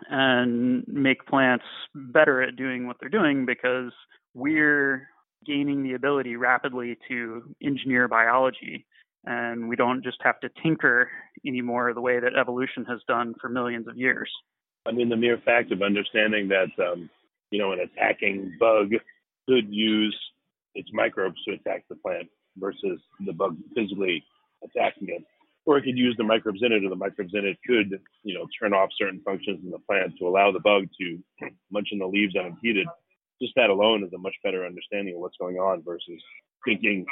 and 0.09 0.83
make 0.87 1.25
plants 1.25 1.65
better 1.93 2.41
at 2.41 2.55
doing 2.55 2.87
what 2.87 2.97
they're 2.99 3.09
doing 3.09 3.45
because 3.45 3.91
we're 4.33 5.07
gaining 5.45 5.83
the 5.83 5.93
ability 5.93 6.35
rapidly 6.35 6.97
to 7.07 7.55
engineer 7.63 8.07
biology. 8.07 8.85
And 9.25 9.69
we 9.69 9.75
don't 9.75 10.03
just 10.03 10.17
have 10.21 10.39
to 10.41 10.49
tinker 10.61 11.09
anymore 11.47 11.93
the 11.93 12.01
way 12.01 12.19
that 12.19 12.35
evolution 12.35 12.85
has 12.85 12.99
done 13.07 13.33
for 13.39 13.49
millions 13.49 13.87
of 13.87 13.97
years. 13.97 14.29
I 14.85 14.91
mean, 14.91 15.09
the 15.09 15.15
mere 15.15 15.37
fact 15.45 15.71
of 15.71 15.81
understanding 15.81 16.49
that, 16.49 16.83
um, 16.83 17.09
you 17.51 17.59
know, 17.59 17.71
an 17.71 17.79
attacking 17.79 18.57
bug 18.59 18.91
could 19.47 19.67
use 19.69 20.17
its 20.75 20.89
microbes 20.91 21.41
to 21.45 21.53
attack 21.53 21.85
the 21.89 21.95
plant 21.95 22.27
versus 22.57 22.99
the 23.25 23.33
bug 23.33 23.57
physically 23.75 24.23
attacking 24.63 25.09
it. 25.09 25.23
Or 25.65 25.77
it 25.77 25.83
could 25.83 25.97
use 25.97 26.15
the 26.17 26.25
microbes 26.25 26.59
in 26.61 26.73
it, 26.73 26.83
or 26.83 26.89
the 26.89 26.95
microbes 26.95 27.33
in 27.33 27.45
it 27.45 27.57
could, 27.65 27.99
you 28.23 28.33
know, 28.33 28.47
turn 28.59 28.73
off 28.73 28.89
certain 28.97 29.21
functions 29.23 29.61
in 29.63 29.71
the 29.71 29.79
plant 29.79 30.13
to 30.19 30.27
allow 30.27 30.51
the 30.51 30.59
bug 30.59 30.87
to 30.99 31.19
munch 31.71 31.87
on 31.93 31.99
the 31.99 32.07
leaves 32.07 32.35
unimpeded. 32.35 32.87
Just 33.41 33.53
that 33.55 33.69
alone 33.69 34.03
is 34.03 34.11
a 34.13 34.17
much 34.17 34.35
better 34.43 34.65
understanding 34.65 35.15
of 35.15 35.21
what's 35.21 35.37
going 35.37 35.55
on 35.57 35.81
versus 35.83 36.21
thinking, 36.65 37.05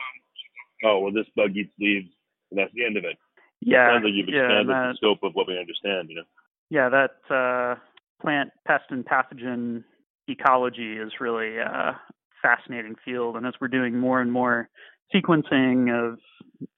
oh, 0.83 0.99
well, 0.99 1.13
this 1.13 1.27
bug 1.35 1.55
eats 1.55 1.73
leaves, 1.79 2.09
and 2.51 2.59
that's 2.59 2.73
the 2.73 2.85
end 2.85 2.97
of 2.97 3.05
it. 3.05 3.17
Yeah, 3.61 3.87
it 3.87 3.93
sounds 3.93 4.03
like 4.05 4.13
you've 4.13 4.27
expanded 4.27 4.67
yeah, 4.67 4.73
that, 4.73 4.91
the 4.91 4.97
scope 4.97 5.23
of 5.23 5.33
what 5.33 5.47
we 5.47 5.57
understand. 5.57 6.09
You 6.09 6.15
know. 6.17 6.27
Yeah, 6.69 6.89
that 6.89 7.33
uh, 7.33 7.75
plant 8.21 8.49
pest 8.67 8.85
and 8.89 9.05
pathogen 9.05 9.83
ecology 10.27 10.97
is 10.97 11.11
really 11.19 11.59
uh, 11.59 11.93
fascinating 12.41 12.95
field. 13.03 13.35
And 13.35 13.45
as 13.45 13.53
we're 13.61 13.67
doing 13.67 13.97
more 13.97 14.21
and 14.21 14.31
more 14.31 14.69
sequencing 15.13 15.91
of 15.91 16.19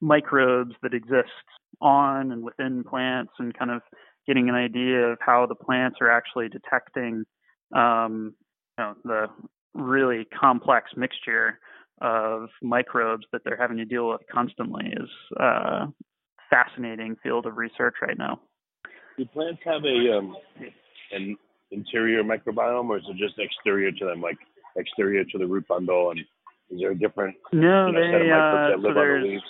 microbes 0.02 0.74
that 0.82 0.94
exist 0.94 1.30
on 1.84 2.32
and 2.32 2.44
within 2.44 2.84
plants 2.84 3.34
and 3.38 3.58
kind 3.58 3.72
of 3.72 3.82
getting 4.26 4.50
an 4.50 4.56
idea 4.56 5.12
of 5.12 5.18
how 5.20 5.46
the 5.46 5.56
plants 5.56 5.98
are 6.02 6.10
actually 6.10 6.48
detecting 6.50 7.26
um, 7.76 8.34
you 8.78 8.84
know, 8.84 8.96
the 9.04 9.26
really 9.74 10.26
complex 10.40 10.92
mixture 10.96 11.60
of 12.02 12.50
microbes 12.62 13.26
that 13.32 13.42
they're 13.44 13.58
having 13.58 13.78
to 13.78 13.86
deal 13.86 14.10
with 14.10 14.22
constantly 14.32 14.86
is 14.86 15.10
a 15.40 15.44
uh, 15.44 15.86
fascinating 16.50 17.16
field 17.24 17.46
of 17.46 17.58
research 17.58 17.96
right 18.02 18.18
now. 18.18 18.40
Do 19.18 19.26
plants 19.26 19.62
have 19.66 19.84
a 19.86 20.18
um, 20.18 20.36
an 21.12 21.38
interior 21.72 22.24
microbiome, 22.24 22.90
or 22.90 22.98
is 22.98 23.04
it 23.08 23.18
just 23.18 23.38
exterior 23.38 23.92
to 23.92 24.06
them, 24.06 24.22
like 24.22 24.38
exterior 24.76 25.24
to 25.24 25.38
the 25.38 25.46
root 25.46 25.68
bundle? 25.68 26.12
And 26.12 26.20
is 26.70 26.80
there 26.80 26.92
a 26.92 26.98
different 26.98 27.36
no? 27.52 27.88
You 27.88 27.94
know, 27.94 28.02
they 28.02 28.32
uh, 28.32 28.82
so 28.82 28.94
there's 28.94 29.42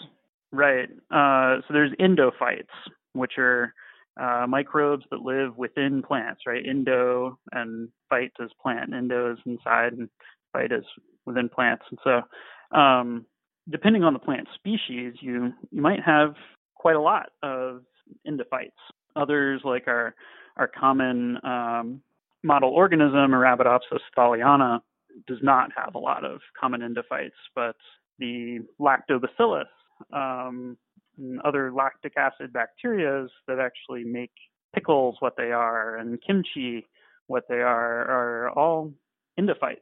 right. 0.53 0.89
Uh, 1.11 1.61
so 1.67 1.73
there's 1.73 1.91
endophytes, 1.99 2.67
which 3.13 3.33
are 3.37 3.73
uh, 4.19 4.45
microbes 4.47 5.03
that 5.11 5.21
live 5.21 5.57
within 5.57 6.01
plants, 6.01 6.41
right? 6.45 6.63
Endo 6.67 7.37
and 7.51 7.89
phyte 8.09 8.31
is 8.39 8.51
plant. 8.61 8.93
Endo 8.93 9.33
is 9.33 9.39
inside, 9.45 9.93
and 9.93 10.07
phyte 10.53 10.71
is 10.71 10.85
within 11.25 11.49
plants. 11.49 11.83
And 11.89 11.99
so, 12.03 12.77
um, 12.77 13.25
depending 13.69 14.03
on 14.03 14.13
the 14.13 14.19
plant 14.19 14.47
species, 14.55 15.15
you 15.19 15.51
you 15.71 15.81
might 15.81 16.01
have 16.05 16.35
quite 16.75 16.95
a 16.95 17.01
lot 17.01 17.29
of 17.41 17.81
endophytes. 18.27 18.71
Others, 19.15 19.61
like 19.65 19.87
our 19.87 20.13
our 20.57 20.67
common 20.67 21.37
um, 21.43 22.01
model 22.43 22.69
organism, 22.69 23.31
Arabidopsis 23.31 23.99
thaliana, 24.15 24.79
does 25.27 25.39
not 25.41 25.71
have 25.75 25.95
a 25.95 25.99
lot 25.99 26.23
of 26.23 26.39
common 26.59 26.81
endophytes, 26.81 27.31
but 27.55 27.75
the 28.19 28.59
lactobacillus 28.79 29.65
um, 30.11 30.77
and 31.17 31.39
other 31.41 31.71
lactic 31.71 32.13
acid 32.17 32.51
bacteria 32.51 33.27
that 33.47 33.59
actually 33.59 34.03
make 34.03 34.31
pickles 34.73 35.15
what 35.19 35.35
they 35.37 35.51
are 35.51 35.97
and 35.97 36.19
kimchi 36.25 36.85
what 37.27 37.43
they 37.47 37.61
are 37.61 38.01
are 38.09 38.49
all 38.51 38.91
endophytes. 39.39 39.77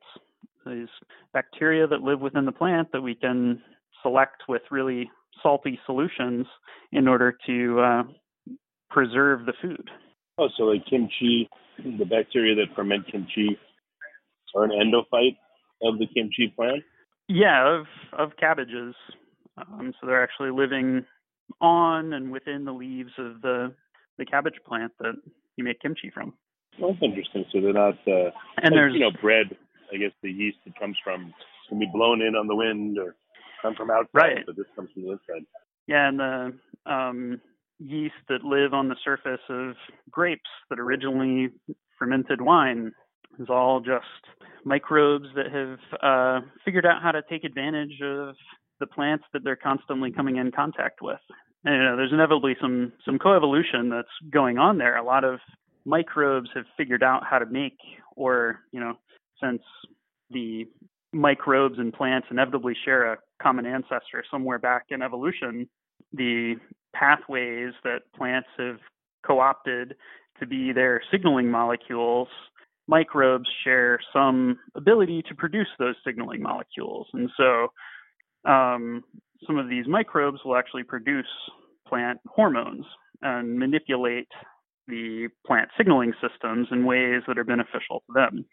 These 0.66 0.90
bacteria 1.34 1.88
that 1.88 2.02
live 2.02 2.20
within 2.20 2.46
the 2.46 2.52
plant 2.52 2.92
that 2.92 3.02
we 3.02 3.16
can 3.16 3.62
select 4.04 4.44
with 4.48 4.62
really 4.70 5.10
salty 5.42 5.80
solutions 5.86 6.46
in 6.92 7.08
order 7.08 7.36
to 7.48 7.80
uh, 7.80 8.04
preserve 8.90 9.46
the 9.46 9.54
food. 9.62 9.90
Oh, 10.38 10.50
so 10.58 10.64
like 10.64 10.86
kimchi, 10.86 11.50
the 11.78 12.06
bacteria 12.06 12.56
that 12.56 12.76
ferment 12.76 13.06
kimchi 13.12 13.58
are 14.56 14.66
an 14.66 14.72
endophyte 14.72 15.38
of 15.84 15.98
the 15.98 16.08
kimchi 16.08 16.54
plant? 16.56 16.84
Yeah, 17.28 17.80
of 17.80 17.86
of 18.18 18.38
cabbages. 18.38 18.96
Um, 19.58 19.94
so 20.00 20.08
they're 20.08 20.24
actually 20.24 20.52
living 20.52 21.06
on 21.60 22.14
and 22.14 22.32
within 22.32 22.66
the 22.66 22.72
leaves 22.72 23.12
of 23.18 23.42
the 23.42 23.74
the 24.18 24.26
cabbage 24.26 24.60
plant 24.66 24.92
that 25.00 25.14
you 25.56 25.64
make 25.64 25.80
kimchi 25.82 26.12
from. 26.14 26.34
Well, 26.80 26.92
that's 26.94 27.04
interesting. 27.04 27.46
So 27.52 27.62
they're 27.62 27.74
not 27.74 27.96
uh, 28.08 28.32
and 28.58 28.64
like, 28.64 28.74
there's 28.74 28.94
you 28.94 29.00
know 29.00 29.12
bread. 29.22 29.58
I 29.94 29.98
guess 29.98 30.12
the 30.24 30.32
yeast 30.32 30.58
that 30.66 30.80
comes 30.80 30.98
from 31.04 31.34
can 31.68 31.80
be 31.80 31.90
blown 31.92 32.22
in 32.22 32.36
on 32.36 32.48
the 32.48 32.56
wind 32.56 32.98
or 32.98 33.16
come 33.62 33.76
from 33.76 33.92
outside, 33.92 34.10
right. 34.14 34.46
but 34.46 34.56
this 34.56 34.66
comes 34.76 34.90
from 34.94 35.04
the 35.04 35.12
inside. 35.12 35.46
Yeah, 35.88 36.08
and 36.08 36.20
the 36.20 36.54
um, 36.86 37.42
yeast 37.80 38.16
that 38.30 38.44
live 38.44 38.74
on 38.74 38.88
the 38.88 38.96
surface 39.04 39.42
of 39.50 39.76
grapes 40.10 40.50
that 40.70 40.80
originally 40.80 41.50
fermented 41.98 42.42
wine 42.42 42.92
is 43.40 43.48
all 43.50 43.80
just 43.80 44.06
microbes 44.66 45.28
that 45.36 45.52
have 45.52 45.80
uh, 46.02 46.46
figured 46.64 46.86
out 46.86 47.02
how 47.02 47.12
to 47.12 47.22
take 47.30 47.44
advantage 47.44 48.00
of 48.04 48.36
the 48.82 48.88
plants 48.88 49.24
that 49.32 49.46
they're 49.46 49.56
constantly 49.56 50.12
coming 50.12 50.36
in 50.36 50.52
contact 50.52 51.02
with. 51.02 51.20
And, 51.64 51.76
you 51.76 51.84
know, 51.84 51.96
there's 51.96 52.12
inevitably 52.12 52.58
some 52.60 52.92
some 53.06 53.18
coevolution 53.18 53.90
that's 53.90 54.10
going 54.30 54.58
on 54.58 54.78
there. 54.78 54.98
A 54.98 55.04
lot 55.04 55.24
of 55.24 55.40
microbes 55.86 56.50
have 56.54 56.66
figured 56.76 57.04
out 57.04 57.24
how 57.30 57.40
to 57.40 57.46
make, 57.46 57.78
or 58.18 58.60
you 58.74 58.82
know, 58.82 58.96
since 59.42 59.62
the 60.30 60.66
microbes 61.14 61.78
and 61.78 61.94
plants 61.94 62.28
inevitably 62.30 62.76
share 62.84 63.14
a 63.14 63.18
common 63.42 63.66
ancestor 63.66 64.24
somewhere 64.30 64.60
back 64.60 64.86
in 64.90 65.02
evolution, 65.02 65.70
the 66.14 66.56
pathways 66.94 67.74
that 67.84 68.00
plants 68.16 68.50
have 68.58 68.78
co-opted 69.26 69.96
to 70.40 70.48
be 70.48 70.74
their 70.74 71.02
signaling 71.12 71.50
molecules 71.50 72.28
microbes 72.92 73.50
share 73.64 74.00
some 74.14 74.60
ability 74.76 75.24
to 75.30 75.34
produce 75.34 75.70
those 75.80 75.96
signaling 76.06 76.42
molecules. 76.42 77.08
And 77.14 77.30
so 77.38 77.70
um, 78.46 79.04
some 79.46 79.58
of 79.58 79.70
these 79.70 79.88
microbes 79.88 80.40
will 80.46 80.56
actually 80.56 80.84
produce 80.84 81.26
plant 81.88 82.20
hormones 82.28 82.86
and 83.22 83.58
manipulate 83.58 84.28
the 84.88 85.28
plant 85.46 85.70
signaling 85.78 86.14
systems 86.22 86.68
in 86.72 86.86
ways 86.86 87.22
that 87.28 87.38
are 87.38 87.44
beneficial 87.44 88.04
to 88.08 88.14
them. 88.14 88.46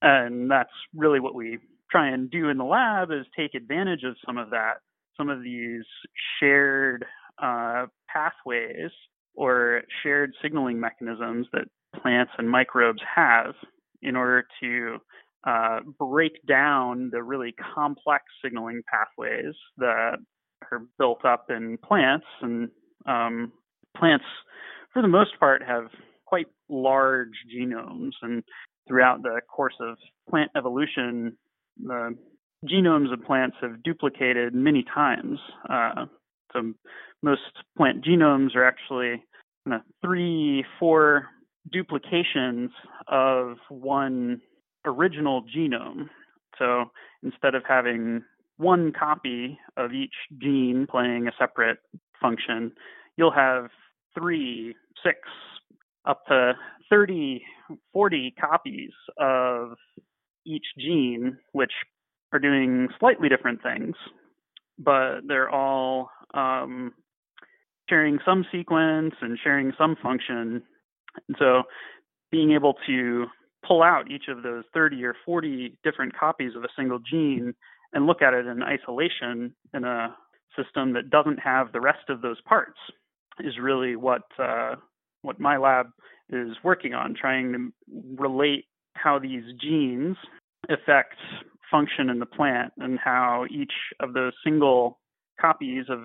And 0.00 0.50
that's 0.50 0.70
really 0.94 1.20
what 1.20 1.34
we 1.34 1.58
try 1.90 2.08
and 2.08 2.30
do 2.30 2.48
in 2.48 2.58
the 2.58 2.64
lab 2.64 3.10
is 3.10 3.26
take 3.36 3.54
advantage 3.54 4.02
of 4.04 4.16
some 4.26 4.38
of 4.38 4.50
that, 4.50 4.74
some 5.16 5.28
of 5.28 5.42
these 5.42 5.84
shared 6.40 7.04
uh, 7.42 7.86
pathways 8.08 8.90
or 9.34 9.82
shared 10.02 10.32
signaling 10.42 10.80
mechanisms 10.80 11.46
that 11.52 11.64
plants 12.00 12.32
and 12.38 12.48
microbes 12.48 13.02
have 13.14 13.54
in 14.02 14.16
order 14.16 14.44
to 14.60 14.98
uh, 15.44 15.80
break 15.98 16.44
down 16.46 17.10
the 17.12 17.22
really 17.22 17.54
complex 17.74 18.24
signaling 18.44 18.82
pathways 18.90 19.54
that 19.78 20.16
are 20.70 20.82
built 20.98 21.24
up 21.24 21.46
in 21.50 21.78
plants. 21.78 22.26
And 22.40 22.68
um, 23.06 23.52
plants, 23.96 24.24
for 24.92 25.02
the 25.02 25.08
most 25.08 25.38
part, 25.40 25.62
have 25.62 25.86
quite 26.26 26.46
large 26.68 27.34
genomes. 27.54 28.12
And 28.22 28.42
throughout 28.86 29.22
the 29.22 29.40
course 29.48 29.74
of 29.80 29.96
plant 30.28 30.50
evolution, 30.56 31.36
the 31.82 32.16
genomes 32.64 33.12
of 33.12 33.24
plants 33.24 33.56
have 33.60 33.82
duplicated 33.82 34.54
many 34.54 34.84
times. 34.94 35.38
Uh, 35.68 36.06
so 36.52 36.72
most 37.22 37.40
plant 37.76 38.04
genomes 38.04 38.54
are 38.54 38.64
actually 38.64 39.22
you 39.66 39.72
know, 39.72 39.80
three, 40.02 40.64
four 40.78 41.26
duplications 41.70 42.70
of 43.08 43.56
one 43.68 44.40
original 44.84 45.44
genome. 45.44 46.08
So 46.58 46.90
instead 47.22 47.54
of 47.54 47.62
having 47.68 48.22
one 48.56 48.92
copy 48.92 49.58
of 49.76 49.92
each 49.92 50.14
gene 50.40 50.86
playing 50.90 51.26
a 51.26 51.32
separate 51.38 51.78
function, 52.20 52.72
you'll 53.16 53.32
have 53.32 53.66
three, 54.14 54.74
six, 55.04 55.18
up 56.04 56.26
to 56.26 56.52
30, 56.90 57.42
40 57.92 58.34
copies 58.40 58.90
of 59.18 59.76
each 60.44 60.66
gene, 60.78 61.38
which 61.52 61.72
are 62.32 62.38
doing 62.38 62.88
slightly 62.98 63.28
different 63.28 63.62
things, 63.62 63.94
but 64.78 65.20
they're 65.26 65.50
all 65.50 66.10
um, 66.34 66.92
sharing 67.88 68.18
some 68.24 68.44
sequence 68.50 69.14
and 69.20 69.38
sharing 69.42 69.72
some 69.78 69.96
function. 70.02 70.62
And 71.28 71.36
so 71.38 71.62
being 72.30 72.52
able 72.52 72.74
to 72.86 73.26
pull 73.66 73.82
out 73.82 74.10
each 74.10 74.24
of 74.28 74.42
those 74.42 74.64
30 74.74 75.04
or 75.04 75.14
40 75.24 75.76
different 75.84 76.16
copies 76.18 76.54
of 76.56 76.64
a 76.64 76.68
single 76.76 76.98
gene 76.98 77.54
and 77.92 78.06
look 78.06 78.22
at 78.22 78.34
it 78.34 78.46
in 78.46 78.62
isolation 78.62 79.54
in 79.74 79.84
a 79.84 80.14
system 80.56 80.92
that 80.94 81.10
doesn't 81.10 81.38
have 81.38 81.72
the 81.72 81.80
rest 81.80 82.08
of 82.08 82.22
those 82.22 82.40
parts 82.42 82.78
is 83.40 83.54
really 83.60 83.96
what 83.96 84.22
uh, 84.38 84.74
what 85.22 85.40
my 85.40 85.56
lab 85.56 85.86
is 86.30 86.50
working 86.64 86.94
on, 86.94 87.14
trying 87.18 87.52
to 87.52 88.20
relate 88.20 88.64
how 88.94 89.18
these 89.18 89.44
genes 89.60 90.16
affect 90.68 91.14
function 91.70 92.10
in 92.10 92.18
the 92.18 92.26
plant 92.26 92.72
and 92.78 92.98
how 92.98 93.46
each 93.50 93.72
of 94.00 94.12
those 94.12 94.32
single 94.44 94.98
copies 95.40 95.86
of 95.88 96.00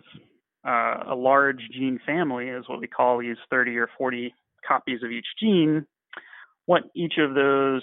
uh, 0.65 1.11
a 1.11 1.15
large 1.15 1.61
gene 1.73 1.99
family 2.05 2.47
is 2.47 2.67
what 2.67 2.79
we 2.79 2.87
call 2.87 3.19
these 3.19 3.37
30 3.49 3.77
or 3.77 3.89
40 3.97 4.33
copies 4.65 5.03
of 5.03 5.11
each 5.11 5.25
gene 5.39 5.85
what 6.67 6.83
each 6.95 7.15
of 7.17 7.33
those 7.33 7.81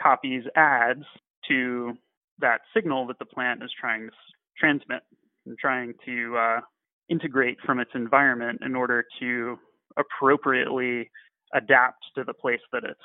copies 0.00 0.44
adds 0.54 1.02
to 1.48 1.94
that 2.38 2.60
signal 2.74 3.06
that 3.08 3.18
the 3.18 3.24
plant 3.24 3.62
is 3.64 3.70
trying 3.78 4.06
to 4.06 4.12
transmit 4.58 5.02
and 5.46 5.58
trying 5.58 5.94
to 6.04 6.36
uh, 6.36 6.60
integrate 7.08 7.56
from 7.64 7.80
its 7.80 7.90
environment 7.94 8.60
in 8.64 8.76
order 8.76 9.04
to 9.20 9.56
appropriately 9.96 11.10
adapt 11.54 12.04
to 12.14 12.24
the 12.24 12.34
place 12.34 12.60
that 12.72 12.84
it's 12.84 13.00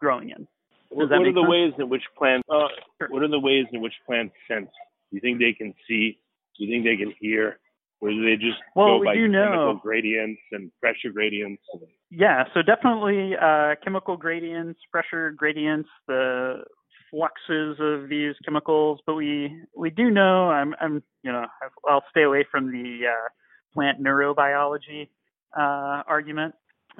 growing 0.00 0.30
in. 0.30 0.46
What 0.90 1.12
are 1.12 1.32
the 1.32 1.40
sense? 1.40 1.48
ways 1.48 1.72
in 1.78 1.88
which 1.88 2.02
plants? 2.18 2.46
Uh, 2.50 2.66
sure. 2.98 3.08
What 3.10 3.22
are 3.22 3.28
the 3.28 3.40
ways 3.40 3.66
in 3.72 3.80
which 3.80 3.94
plants 4.04 4.34
sense? 4.48 4.68
Do 5.10 5.16
you 5.16 5.20
think 5.20 5.38
they 5.38 5.52
can 5.52 5.74
see? 5.88 6.18
Do 6.58 6.64
you 6.64 6.72
think 6.72 6.84
they 6.84 6.96
can 6.96 7.14
hear? 7.20 7.58
Or 8.00 8.10
do 8.10 8.24
they 8.24 8.36
just 8.36 8.58
well, 8.74 8.98
go 8.98 9.04
by 9.04 9.14
chemical 9.14 9.30
know. 9.30 9.80
gradients 9.82 10.40
and 10.52 10.70
pressure 10.80 11.10
gradients? 11.12 11.62
Yeah, 12.10 12.44
so 12.54 12.62
definitely 12.62 13.32
uh, 13.40 13.74
chemical 13.82 14.16
gradients, 14.16 14.80
pressure 14.90 15.32
gradients. 15.32 15.88
The 16.06 16.62
fluxes 17.10 17.76
of 17.80 18.08
these 18.08 18.34
chemicals, 18.44 19.00
but 19.06 19.14
we 19.14 19.62
we 19.74 19.90
do 19.90 20.10
know. 20.10 20.50
I'm 20.50 20.74
I'm 20.80 21.02
you 21.22 21.32
know 21.32 21.46
I'll 21.88 22.04
stay 22.10 22.22
away 22.22 22.44
from 22.50 22.70
the 22.70 23.00
uh, 23.08 23.28
plant 23.74 24.02
neurobiology 24.02 25.08
uh, 25.56 26.02
argument. 26.06 26.54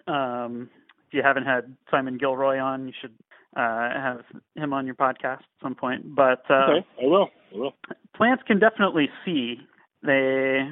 Um, 0.06 0.70
if 1.08 1.14
you 1.14 1.22
haven't 1.22 1.44
had 1.44 1.76
Simon 1.90 2.18
Gilroy 2.18 2.58
on, 2.58 2.86
you 2.86 2.92
should 3.00 3.14
uh, 3.56 3.90
have 3.90 4.24
him 4.54 4.72
on 4.72 4.86
your 4.86 4.94
podcast 4.94 5.40
at 5.40 5.62
some 5.62 5.74
point. 5.74 6.14
But 6.14 6.42
uh, 6.50 6.70
okay, 6.70 6.86
I 7.02 7.06
will. 7.06 7.28
I 7.54 7.58
will. 7.58 7.72
Plants 8.16 8.42
can 8.46 8.58
definitely 8.58 9.08
see. 9.24 9.56
They 10.02 10.62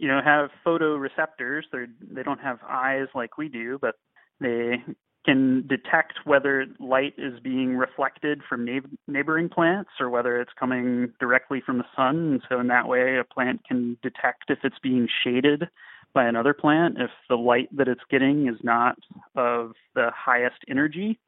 you 0.00 0.08
know 0.08 0.20
have 0.24 0.50
photoreceptors. 0.66 1.62
They 1.72 1.84
they 2.10 2.22
don't 2.22 2.40
have 2.40 2.58
eyes 2.68 3.06
like 3.14 3.38
we 3.38 3.48
do, 3.48 3.78
but 3.80 3.94
they 4.40 4.82
can 5.24 5.66
detect 5.68 6.14
whether 6.24 6.64
light 6.78 7.12
is 7.18 7.38
being 7.40 7.76
reflected 7.76 8.40
from 8.48 8.66
neighboring 9.06 9.50
plants 9.50 9.90
or 10.00 10.08
whether 10.08 10.40
it's 10.40 10.52
coming 10.58 11.12
directly 11.20 11.60
from 11.64 11.76
the 11.76 11.84
sun. 11.94 12.16
And 12.16 12.42
so, 12.48 12.58
in 12.58 12.68
that 12.68 12.88
way, 12.88 13.18
a 13.18 13.24
plant 13.24 13.60
can 13.68 13.98
detect 14.02 14.44
if 14.48 14.60
it's 14.64 14.78
being 14.82 15.08
shaded 15.22 15.68
by 16.12 16.24
another 16.24 16.54
plant 16.54 16.96
if 16.98 17.10
the 17.28 17.36
light 17.36 17.68
that 17.76 17.86
it's 17.86 18.00
getting 18.10 18.48
is 18.48 18.56
not 18.62 18.96
of 19.36 19.72
the 19.94 20.10
highest 20.16 20.56
energy 20.68 21.20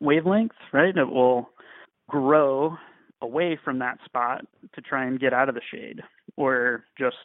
wavelength, 0.00 0.52
right? 0.72 0.96
It 0.96 1.08
will 1.08 1.50
grow 2.08 2.76
away 3.20 3.58
from 3.62 3.78
that 3.78 3.98
spot 4.04 4.44
to 4.74 4.80
try 4.80 5.06
and 5.06 5.20
get 5.20 5.32
out 5.32 5.48
of 5.48 5.54
the 5.54 5.60
shade 5.70 6.00
or 6.36 6.84
just 6.98 7.16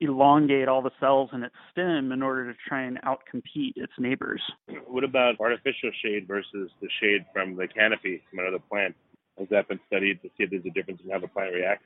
elongate 0.00 0.68
all 0.68 0.82
the 0.82 0.90
cells 1.00 1.30
in 1.32 1.42
its 1.42 1.54
stem 1.72 2.12
in 2.12 2.22
order 2.22 2.50
to 2.50 2.58
try 2.68 2.82
and 2.82 2.98
outcompete 3.02 3.72
its 3.76 3.92
neighbors. 3.98 4.40
What 4.86 5.04
about 5.04 5.40
artificial 5.40 5.90
shade 6.04 6.26
versus 6.28 6.70
the 6.80 6.88
shade 7.00 7.24
from 7.32 7.56
the 7.56 7.66
canopy 7.66 8.22
from 8.30 8.40
another 8.40 8.62
plant? 8.70 8.94
Has 9.38 9.48
that 9.50 9.68
been 9.68 9.80
studied 9.86 10.22
to 10.22 10.28
see 10.28 10.44
if 10.44 10.50
there's 10.50 10.66
a 10.66 10.70
difference 10.70 11.00
in 11.04 11.10
how 11.10 11.18
the 11.18 11.28
plant 11.28 11.54
reacts? 11.54 11.84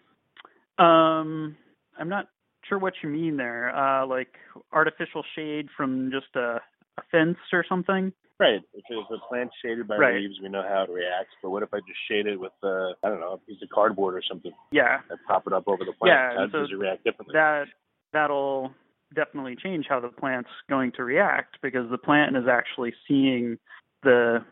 Um, 0.78 1.57
I'm 1.99 2.09
not 2.09 2.28
sure 2.69 2.78
what 2.78 2.95
you 3.02 3.09
mean 3.09 3.37
there. 3.37 3.75
Uh, 3.76 4.07
like 4.07 4.35
artificial 4.73 5.23
shade 5.35 5.69
from 5.76 6.11
just 6.11 6.35
a, 6.35 6.61
a 6.99 7.02
fence 7.11 7.38
or 7.52 7.64
something. 7.69 8.12
Right. 8.40 8.61
If, 8.75 8.85
if 8.88 9.11
a 9.11 9.28
plant's 9.28 9.54
shaded 9.62 9.87
by 9.87 9.97
right. 9.97 10.14
leaves, 10.16 10.35
we 10.42 10.49
know 10.49 10.62
how 10.66 10.85
it 10.85 10.90
reacts. 10.90 11.33
But 11.42 11.50
what 11.50 11.62
if 11.62 11.73
I 11.73 11.78
just 11.78 12.00
shade 12.11 12.26
it 12.26 12.40
with, 12.40 12.52
uh, 12.62 12.92
I 13.04 13.09
don't 13.09 13.21
know, 13.21 13.35
a 13.35 13.38
piece 13.38 13.62
of 13.62 13.69
cardboard 13.69 14.14
or 14.14 14.23
something? 14.28 14.52
Yeah. 14.73 14.99
And 15.11 15.19
pop 15.28 15.47
it 15.47 15.52
up 15.52 15.64
over 15.69 15.85
the 15.85 15.92
plant. 15.92 16.12
Yeah. 16.12 16.38
How 16.38 16.47
so 16.50 16.61
does 16.61 16.71
it 16.73 16.78
react 16.78 17.04
differently? 17.04 17.35
That 17.35 17.66
that'll 18.12 18.73
definitely 19.14 19.57
change 19.57 19.87
how 19.88 20.00
the 20.00 20.09
plant's 20.09 20.50
going 20.69 20.92
to 20.92 21.04
react 21.04 21.59
because 21.62 21.90
the 21.90 21.99
plant 21.99 22.37
is 22.37 22.45
actually 22.50 22.95
seeing 23.07 23.59
the 24.02 24.45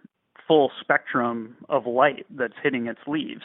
full 0.46 0.70
spectrum 0.80 1.56
of 1.68 1.86
light 1.86 2.26
that's 2.30 2.54
hitting 2.62 2.86
its 2.86 3.00
leaves. 3.06 3.44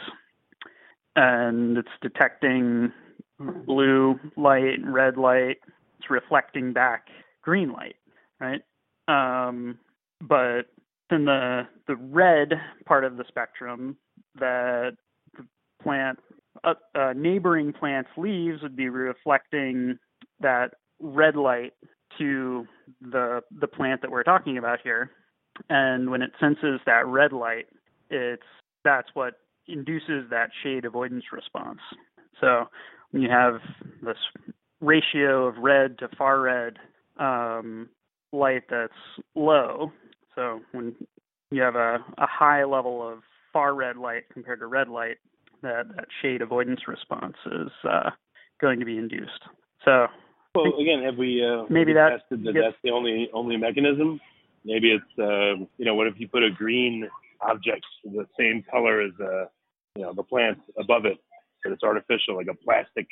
And 1.15 1.77
it's 1.77 1.87
detecting 2.01 2.91
blue 3.39 4.19
light, 4.35 4.79
red 4.83 5.17
light. 5.17 5.57
It's 5.99 6.09
reflecting 6.09 6.73
back 6.73 7.07
green 7.41 7.71
light, 7.71 7.95
right? 8.39 8.61
Um, 9.07 9.77
but 10.21 10.63
in 11.11 11.25
the 11.25 11.67
the 11.87 11.95
red 11.95 12.53
part 12.85 13.03
of 13.03 13.17
the 13.17 13.25
spectrum, 13.27 13.97
that 14.39 14.93
the 15.37 15.45
plant, 15.81 16.19
uh, 16.65 16.73
uh, 16.95 17.13
neighboring 17.15 17.73
plant's 17.73 18.09
leaves 18.17 18.61
would 18.61 18.75
be 18.75 18.89
reflecting 18.89 19.97
that 20.39 20.71
red 20.99 21.35
light 21.35 21.73
to 22.17 22.65
the 23.01 23.41
the 23.59 23.67
plant 23.67 24.01
that 24.01 24.11
we're 24.11 24.23
talking 24.23 24.57
about 24.57 24.79
here. 24.83 25.11
And 25.69 26.09
when 26.09 26.21
it 26.21 26.31
senses 26.39 26.79
that 26.85 27.05
red 27.05 27.31
light, 27.31 27.67
it's 28.09 28.43
that's 28.83 29.09
what 29.13 29.35
induces 29.67 30.29
that 30.29 30.49
shade 30.63 30.85
avoidance 30.85 31.25
response. 31.31 31.79
So 32.39 32.65
when 33.11 33.21
you 33.21 33.29
have 33.29 33.61
this 34.03 34.17
ratio 34.81 35.47
of 35.47 35.57
red 35.57 35.97
to 35.99 36.09
far 36.17 36.41
red 36.41 36.77
um, 37.17 37.89
light 38.31 38.63
that's 38.69 38.93
low, 39.35 39.91
so 40.35 40.59
when 40.71 40.95
you 41.51 41.61
have 41.61 41.75
a, 41.75 41.97
a 42.17 42.27
high 42.27 42.65
level 42.65 43.07
of 43.07 43.19
far 43.53 43.73
red 43.73 43.97
light 43.97 44.23
compared 44.33 44.59
to 44.59 44.67
red 44.67 44.89
light, 44.89 45.17
that, 45.65 45.95
that 45.95 46.05
shade 46.21 46.41
avoidance 46.41 46.81
response 46.87 47.35
is 47.45 47.71
uh, 47.83 48.11
going 48.61 48.79
to 48.79 48.85
be 48.85 48.97
induced. 48.97 49.41
So 49.83 50.07
well, 50.55 50.73
again, 50.79 51.03
have 51.03 51.17
we 51.17 51.45
uh, 51.45 51.65
maybe 51.69 51.93
have 51.93 52.11
that 52.11 52.19
tested 52.21 52.45
that 52.45 52.53
gets, 52.53 52.65
that's 52.65 52.77
the 52.83 52.91
only 52.91 53.29
only 53.33 53.57
mechanism? 53.57 54.19
Maybe 54.63 54.91
it's 54.91 55.19
uh, 55.19 55.65
you 55.77 55.85
know 55.85 55.95
what 55.95 56.07
if 56.07 56.15
you 56.17 56.27
put 56.27 56.43
a 56.43 56.49
green 56.49 57.07
object 57.41 57.85
the 58.03 58.25
same 58.39 58.63
color 58.71 59.01
as 59.01 59.11
uh, 59.19 59.45
you 59.95 60.03
know 60.03 60.13
the 60.13 60.23
plant 60.23 60.59
above 60.77 61.05
it 61.05 61.17
but 61.65 61.73
it's 61.73 61.83
artificial, 61.83 62.35
like 62.35 62.47
a 62.47 62.53
plastic 62.53 63.07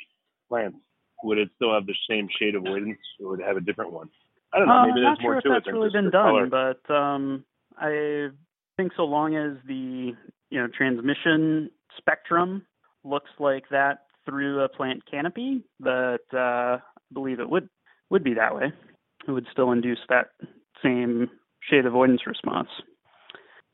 plant, 0.48 0.76
would 1.24 1.38
it 1.38 1.50
still 1.56 1.74
have 1.74 1.86
the 1.86 1.94
same 2.08 2.28
shade 2.38 2.54
avoidance, 2.54 2.98
or 3.20 3.30
would 3.30 3.40
it 3.40 3.46
have 3.46 3.56
a 3.56 3.60
different 3.60 3.92
one? 3.92 4.08
I 4.52 4.58
don't 4.58 4.68
know. 4.68 4.74
Uh, 4.74 4.86
maybe 4.86 5.00
there's 5.00 5.18
more 5.20 5.34
sure 5.34 5.40
to 5.40 5.48
it 5.48 5.52
that's 5.54 5.66
than 5.66 5.74
really 5.74 5.86
just 5.88 5.94
been 5.94 6.04
the 6.06 6.10
done, 6.10 6.50
color. 6.50 6.76
but 6.86 6.94
um, 6.94 7.44
I 7.76 8.28
think 8.76 8.92
so 8.96 9.04
long 9.04 9.34
as 9.34 9.56
the 9.66 10.12
you 10.50 10.60
know 10.60 10.68
transmission 10.68 11.70
spectrum 11.96 12.66
looks 13.04 13.30
like 13.38 13.64
that 13.70 14.06
through 14.24 14.60
a 14.60 14.68
plant 14.68 15.02
canopy, 15.10 15.62
but 15.78 16.22
uh, 16.32 16.78
I 16.78 16.80
believe 17.12 17.40
it 17.40 17.48
would 17.48 17.68
would 18.10 18.24
be 18.24 18.34
that 18.34 18.54
way. 18.54 18.72
It 19.26 19.30
would 19.30 19.46
still 19.50 19.72
induce 19.72 19.98
that 20.08 20.28
same 20.82 21.30
shade 21.68 21.86
avoidance 21.86 22.26
response. 22.26 22.68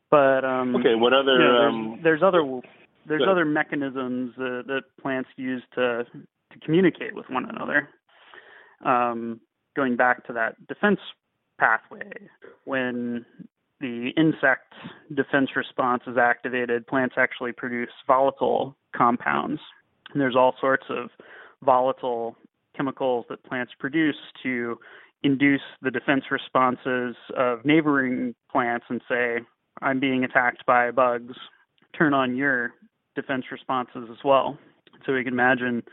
But 0.09 0.43
um, 0.43 0.75
okay, 0.75 0.95
what 0.95 1.13
other? 1.13 1.33
You 1.33 1.39
know, 1.39 1.53
there's, 1.53 1.69
um, 1.69 1.99
there's 2.03 2.23
other 2.23 2.61
there's 3.07 3.23
other 3.29 3.45
mechanisms 3.45 4.33
uh, 4.37 4.61
that 4.67 4.81
plants 5.01 5.29
use 5.37 5.63
to 5.75 6.03
to 6.51 6.59
communicate 6.63 7.15
with 7.15 7.25
one 7.29 7.49
another. 7.49 7.89
Um, 8.85 9.39
going 9.75 9.95
back 9.95 10.25
to 10.27 10.33
that 10.33 10.55
defense 10.67 10.99
pathway, 11.59 12.11
when 12.65 13.25
the 13.81 14.11
insect 14.15 14.73
defense 15.13 15.49
response 15.55 16.03
is 16.07 16.17
activated, 16.17 16.87
plants 16.87 17.15
actually 17.17 17.51
produce 17.51 17.89
volatile 18.07 18.75
compounds. 18.95 19.59
And 20.13 20.21
there's 20.21 20.35
all 20.35 20.55
sorts 20.61 20.85
of 20.89 21.09
volatile 21.63 22.35
chemicals 22.75 23.25
that 23.29 23.43
plants 23.43 23.73
produce 23.79 24.15
to 24.43 24.77
induce 25.23 25.61
the 25.81 25.91
defense 25.91 26.25
responses 26.31 27.15
of 27.37 27.63
neighboring 27.65 28.33
plants 28.51 28.85
and 28.89 29.01
say, 29.09 29.39
I'm 29.81 29.99
being 29.99 30.23
attacked 30.23 30.65
by 30.65 30.91
bugs, 30.91 31.35
turn 31.97 32.13
on 32.13 32.35
your 32.35 32.71
defense 33.15 33.45
responses 33.51 34.07
as 34.09 34.17
well. 34.23 34.57
So 35.05 35.13
we 35.13 35.23
can 35.23 35.33
imagine 35.33 35.83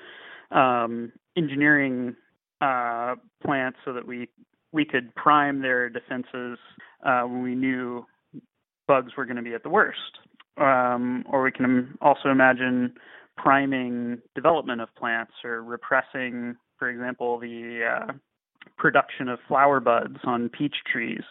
um, 0.51 1.13
engineering 1.37 2.17
uh, 2.61 3.17
plants 3.45 3.79
so 3.85 3.93
that 3.93 4.07
we 4.07 4.29
we 4.73 4.85
could 4.85 5.15
prime 5.15 5.63
their 5.63 5.89
defenses 5.89 6.59
uh, 7.05 7.23
when 7.23 7.43
we 7.43 7.55
knew 7.55 8.05
bugs 8.87 9.13
were 9.17 9.25
going 9.25 9.37
to 9.37 9.43
be 9.43 9.55
at 9.55 9.63
the 9.63 9.69
worst. 9.69 10.19
Um, 10.57 11.25
or 11.29 11.43
we 11.43 11.53
can 11.53 11.97
also 12.01 12.31
imagine 12.31 12.95
priming 13.37 14.19
development 14.35 14.81
of 14.81 14.89
plants 14.97 15.33
or 15.45 15.63
repressing, 15.63 16.57
for 16.79 16.91
example, 16.91 17.39
the 17.39 17.81
uh, 17.85 18.13
production 18.77 19.29
of 19.29 19.39
flower 19.47 19.79
buds 19.79 20.17
on 20.25 20.49
peach 20.49 20.75
trees 20.91 21.23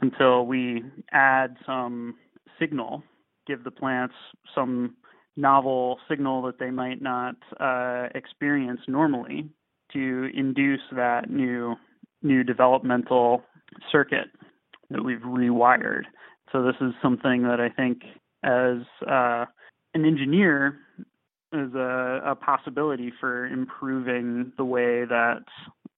until 0.00 0.46
we 0.46 0.84
add 1.12 1.56
some 1.66 2.14
signal, 2.60 3.02
give 3.46 3.64
the 3.64 3.70
plants 3.70 4.14
some 4.54 4.94
novel 5.36 5.98
signal 6.08 6.42
that 6.42 6.58
they 6.58 6.70
might 6.70 7.02
not 7.02 7.34
uh, 7.60 8.08
experience 8.14 8.80
normally 8.88 9.48
to 9.92 10.30
induce 10.34 10.80
that 10.92 11.30
new 11.30 11.74
new 12.22 12.42
developmental 12.42 13.42
circuit 13.92 14.28
that 14.90 15.04
we've 15.04 15.20
rewired. 15.20 16.04
So 16.52 16.62
this 16.62 16.76
is 16.80 16.92
something 17.02 17.42
that 17.42 17.60
I 17.60 17.68
think, 17.68 18.02
as 18.42 18.78
uh, 19.06 19.46
an 19.94 20.04
engineer, 20.04 20.78
is 21.52 21.74
a, 21.74 22.20
a, 22.24 22.34
possibility 22.34 23.12
for 23.20 23.46
improving 23.46 24.52
the 24.56 24.64
way 24.64 25.04
that 25.04 25.44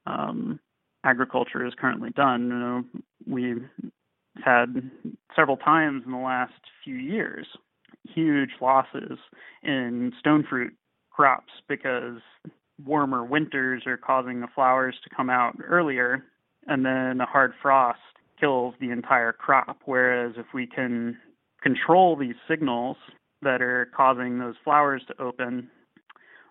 um, 0.06 0.60
agriculture 1.04 1.66
is 1.66 1.72
currently 1.78 2.10
done. 2.10 2.48
You 2.48 2.54
know, 2.54 2.84
we've 3.26 3.68
had 4.44 4.90
several 5.34 5.56
times 5.56 6.02
in 6.06 6.12
the 6.12 6.18
last 6.18 6.52
few 6.84 6.96
years 6.96 7.46
huge 8.14 8.50
losses 8.60 9.18
in 9.62 10.12
stone 10.18 10.44
fruit 10.48 10.72
crops 11.10 11.52
because 11.68 12.20
warmer 12.84 13.24
winters 13.24 13.82
are 13.86 13.96
causing 13.96 14.40
the 14.40 14.46
flowers 14.54 14.94
to 15.02 15.14
come 15.14 15.28
out 15.28 15.56
earlier 15.64 16.24
and 16.66 16.84
then 16.84 17.20
a 17.20 17.26
hard 17.26 17.52
frost 17.60 17.98
kills 18.40 18.74
the 18.80 18.90
entire 18.90 19.32
crop 19.32 19.78
whereas 19.84 20.34
if 20.36 20.46
we 20.54 20.66
can 20.66 21.16
control 21.62 22.16
these 22.16 22.36
signals 22.48 22.96
that 23.42 23.60
are 23.62 23.90
causing 23.96 24.38
those 24.38 24.54
flowers 24.64 25.02
to 25.06 25.22
open 25.22 25.68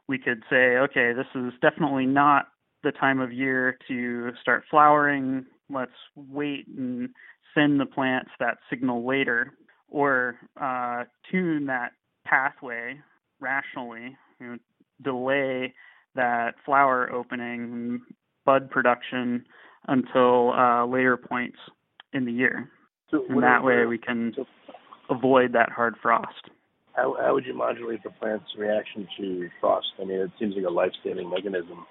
we 0.07 0.17
could 0.17 0.43
say 0.49 0.77
okay 0.77 1.13
this 1.13 1.27
is 1.35 1.53
definitely 1.61 2.05
not 2.05 2.47
the 2.83 2.91
time 2.91 3.19
of 3.19 3.33
year 3.33 3.77
to 3.87 4.31
start 4.41 4.63
flowering. 4.69 5.45
Let's 5.69 5.91
wait 6.15 6.67
and 6.67 7.09
send 7.53 7.79
the 7.79 7.85
plants 7.85 8.31
that 8.39 8.57
signal 8.69 9.05
later 9.05 9.53
or 9.89 10.35
uh, 10.59 11.03
tune 11.31 11.65
that 11.65 11.91
pathway 12.25 12.99
rationally, 13.39 14.15
you 14.39 14.47
know, 14.47 14.57
delay 15.01 15.73
that 16.15 16.55
flower 16.65 17.11
opening, 17.11 18.01
bud 18.45 18.69
production 18.69 19.45
until 19.87 20.53
uh, 20.53 20.85
later 20.85 21.17
points 21.17 21.57
in 22.13 22.25
the 22.25 22.31
year. 22.31 22.69
So 23.09 23.23
and 23.29 23.43
that 23.43 23.63
way 23.63 23.85
we 23.85 23.97
can 23.97 24.33
so, 24.35 24.45
avoid 25.09 25.53
that 25.53 25.71
hard 25.71 25.95
frost. 26.01 26.49
How, 26.93 27.15
how 27.21 27.33
would 27.33 27.45
you 27.45 27.53
modulate 27.53 28.03
the 28.03 28.09
plant's 28.09 28.45
reaction 28.57 29.07
to 29.17 29.49
frost? 29.61 29.87
I 30.01 30.05
mean, 30.05 30.19
it 30.19 30.31
seems 30.39 30.55
like 30.55 30.65
a 30.65 30.71
life-saving 30.73 31.29
mechanism. 31.29 31.85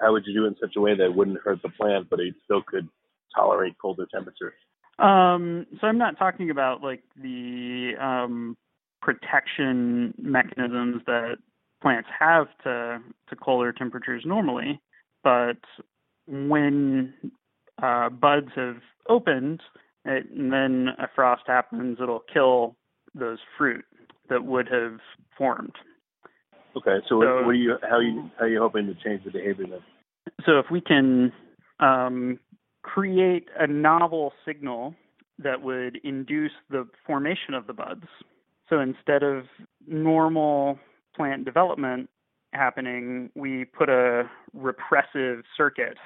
How 0.00 0.12
would 0.12 0.22
you 0.26 0.34
do 0.34 0.44
it 0.44 0.48
in 0.48 0.56
such 0.60 0.74
a 0.76 0.80
way 0.80 0.96
that 0.96 1.04
it 1.04 1.14
wouldn't 1.14 1.40
hurt 1.44 1.60
the 1.62 1.68
plant, 1.68 2.08
but 2.08 2.20
it 2.20 2.34
still 2.44 2.62
could 2.66 2.88
tolerate 3.34 3.74
colder 3.80 4.06
temperatures? 4.12 4.54
Um, 4.98 5.66
so 5.80 5.86
I'm 5.86 5.98
not 5.98 6.18
talking 6.18 6.50
about 6.50 6.82
like 6.82 7.02
the 7.20 7.92
um, 8.00 8.56
protection 9.00 10.14
mechanisms 10.16 11.02
that 11.06 11.36
plants 11.82 12.08
have 12.18 12.46
to 12.62 13.00
to 13.28 13.36
colder 13.36 13.72
temperatures 13.72 14.22
normally, 14.24 14.80
but 15.24 15.58
when 16.26 17.12
uh, 17.82 18.08
buds 18.10 18.50
have 18.54 18.76
opened 19.08 19.60
it, 20.04 20.30
and 20.30 20.52
then 20.52 20.88
a 20.98 21.08
frost 21.14 21.42
happens, 21.46 21.98
it'll 22.02 22.24
kill 22.32 22.76
those 23.14 23.38
fruit 23.56 23.84
that 24.28 24.44
would 24.44 24.68
have 24.68 24.98
formed. 25.36 25.74
Okay, 26.76 26.98
so, 27.08 27.08
so 27.10 27.16
what, 27.18 27.26
what 27.26 27.50
are 27.50 27.54
you 27.54 27.76
how 27.82 27.96
are 27.96 28.02
you 28.02 28.30
how 28.38 28.46
are 28.46 28.48
you 28.48 28.58
hoping 28.58 28.86
to 28.86 28.94
change 28.94 29.24
the 29.24 29.30
behavior 29.30 29.66
then? 29.68 29.80
So 30.46 30.58
if 30.58 30.66
we 30.70 30.80
can 30.80 31.32
um, 31.80 32.38
create 32.82 33.48
a 33.58 33.66
novel 33.66 34.32
signal 34.46 34.94
that 35.38 35.62
would 35.62 35.98
induce 36.04 36.52
the 36.70 36.88
formation 37.06 37.54
of 37.54 37.66
the 37.66 37.72
buds. 37.72 38.06
So 38.68 38.80
instead 38.80 39.22
of 39.22 39.44
normal 39.86 40.78
plant 41.14 41.44
development 41.44 42.08
happening, 42.52 43.30
we 43.34 43.64
put 43.64 43.88
a 43.88 44.30
repressive 44.54 45.44
circuit 45.56 45.98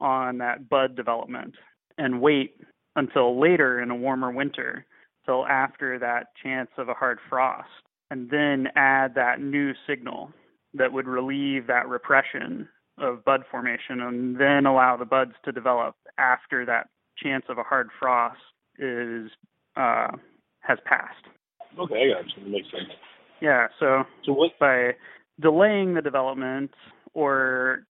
on 0.00 0.38
that 0.38 0.68
bud 0.68 0.94
development 0.94 1.54
and 2.02 2.20
wait 2.20 2.56
until 2.96 3.40
later 3.40 3.80
in 3.80 3.90
a 3.90 3.94
warmer 3.94 4.30
winter, 4.30 4.84
till 5.24 5.46
after 5.46 5.98
that 6.00 6.26
chance 6.42 6.68
of 6.76 6.88
a 6.88 6.94
hard 6.94 7.18
frost, 7.30 7.68
and 8.10 8.28
then 8.28 8.66
add 8.74 9.14
that 9.14 9.40
new 9.40 9.72
signal 9.86 10.30
that 10.74 10.92
would 10.92 11.06
relieve 11.06 11.68
that 11.68 11.88
repression 11.88 12.68
of 12.98 13.24
bud 13.24 13.42
formation 13.50 14.00
and 14.00 14.38
then 14.38 14.66
allow 14.66 14.96
the 14.96 15.04
buds 15.04 15.32
to 15.44 15.52
develop 15.52 15.94
after 16.18 16.66
that 16.66 16.88
chance 17.22 17.44
of 17.48 17.58
a 17.58 17.62
hard 17.62 17.88
frost 17.98 18.40
is 18.78 19.30
uh, 19.76 20.08
has 20.60 20.78
passed. 20.84 21.24
Okay, 21.78 22.10
I 22.10 22.20
got 22.20 22.24
you. 22.36 22.44
That 22.44 22.50
makes 22.50 22.70
sense. 22.70 22.90
Yeah, 23.40 23.68
so, 23.78 24.04
so 24.24 24.32
what? 24.32 24.50
by 24.58 24.92
delaying 25.40 25.94
the 25.94 26.02
development 26.02 26.72
or 27.14 27.84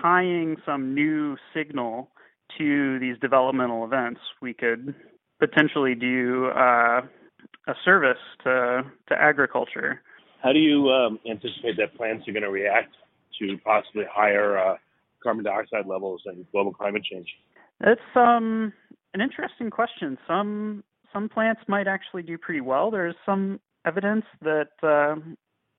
tying 0.00 0.56
some 0.64 0.94
new 0.94 1.36
signal 1.54 2.10
to 2.58 2.98
these 2.98 3.16
developmental 3.20 3.84
events, 3.84 4.20
we 4.40 4.54
could 4.54 4.94
potentially 5.38 5.94
do 5.94 6.46
uh, 6.46 7.02
a 7.68 7.74
service 7.84 8.18
to 8.44 8.82
to 9.08 9.14
agriculture. 9.14 10.02
How 10.42 10.52
do 10.52 10.58
you 10.58 10.90
um, 10.90 11.18
anticipate 11.28 11.76
that 11.78 11.94
plants 11.96 12.28
are 12.28 12.32
going 12.32 12.42
to 12.42 12.50
react 12.50 12.94
to 13.40 13.58
possibly 13.64 14.04
higher 14.10 14.58
uh, 14.58 14.76
carbon 15.22 15.44
dioxide 15.44 15.86
levels 15.86 16.22
and 16.26 16.46
global 16.52 16.72
climate 16.72 17.02
change? 17.04 17.26
It's 17.80 18.00
um, 18.14 18.72
an 19.14 19.20
interesting 19.20 19.70
question. 19.70 20.16
Some 20.26 20.84
some 21.12 21.28
plants 21.28 21.62
might 21.68 21.86
actually 21.86 22.22
do 22.22 22.38
pretty 22.38 22.60
well. 22.60 22.90
There's 22.90 23.14
some 23.24 23.60
evidence 23.86 24.24
that 24.42 24.70
uh, 24.82 25.16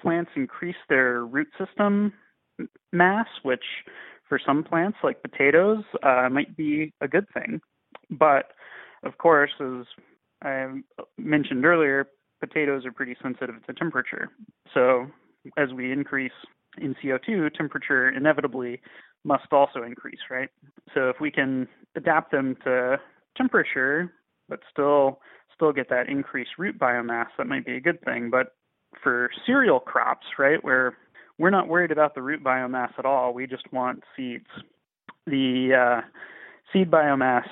plants 0.01 0.31
increase 0.35 0.75
their 0.89 1.25
root 1.25 1.47
system 1.57 2.13
mass, 2.91 3.27
which 3.43 3.63
for 4.27 4.39
some 4.43 4.63
plants 4.63 4.97
like 5.03 5.21
potatoes 5.21 5.83
uh, 6.03 6.27
might 6.29 6.55
be 6.55 6.93
a 7.01 7.07
good 7.07 7.25
thing. 7.33 7.61
But 8.09 8.51
of 9.03 9.17
course, 9.17 9.51
as 9.59 9.85
I 10.43 10.67
mentioned 11.17 11.65
earlier, 11.65 12.07
potatoes 12.39 12.85
are 12.85 12.91
pretty 12.91 13.15
sensitive 13.21 13.55
to 13.65 13.73
temperature. 13.73 14.29
So 14.73 15.07
as 15.57 15.69
we 15.73 15.91
increase 15.91 16.31
in 16.77 16.95
CO2, 17.03 17.53
temperature 17.53 18.09
inevitably 18.09 18.81
must 19.23 19.51
also 19.51 19.83
increase, 19.83 20.19
right? 20.29 20.49
So 20.93 21.09
if 21.09 21.17
we 21.19 21.31
can 21.31 21.67
adapt 21.95 22.31
them 22.31 22.55
to 22.63 22.97
temperature, 23.35 24.13
but 24.47 24.59
still 24.71 25.19
still 25.53 25.73
get 25.73 25.89
that 25.89 26.07
increased 26.07 26.51
root 26.59 26.77
biomass, 26.77 27.27
that 27.37 27.47
might 27.47 27.65
be 27.65 27.75
a 27.75 27.81
good 27.81 27.99
thing. 28.03 28.29
But 28.29 28.53
for 29.01 29.29
cereal 29.45 29.79
crops, 29.79 30.25
right, 30.37 30.63
where 30.63 30.95
we're 31.37 31.49
not 31.49 31.67
worried 31.67 31.91
about 31.91 32.15
the 32.15 32.21
root 32.21 32.43
biomass 32.43 32.91
at 32.97 33.05
all, 33.05 33.33
we 33.33 33.47
just 33.47 33.71
want 33.71 34.03
seeds. 34.15 34.47
The 35.25 36.01
uh, 36.01 36.07
seed 36.71 36.89
biomass, 36.89 37.47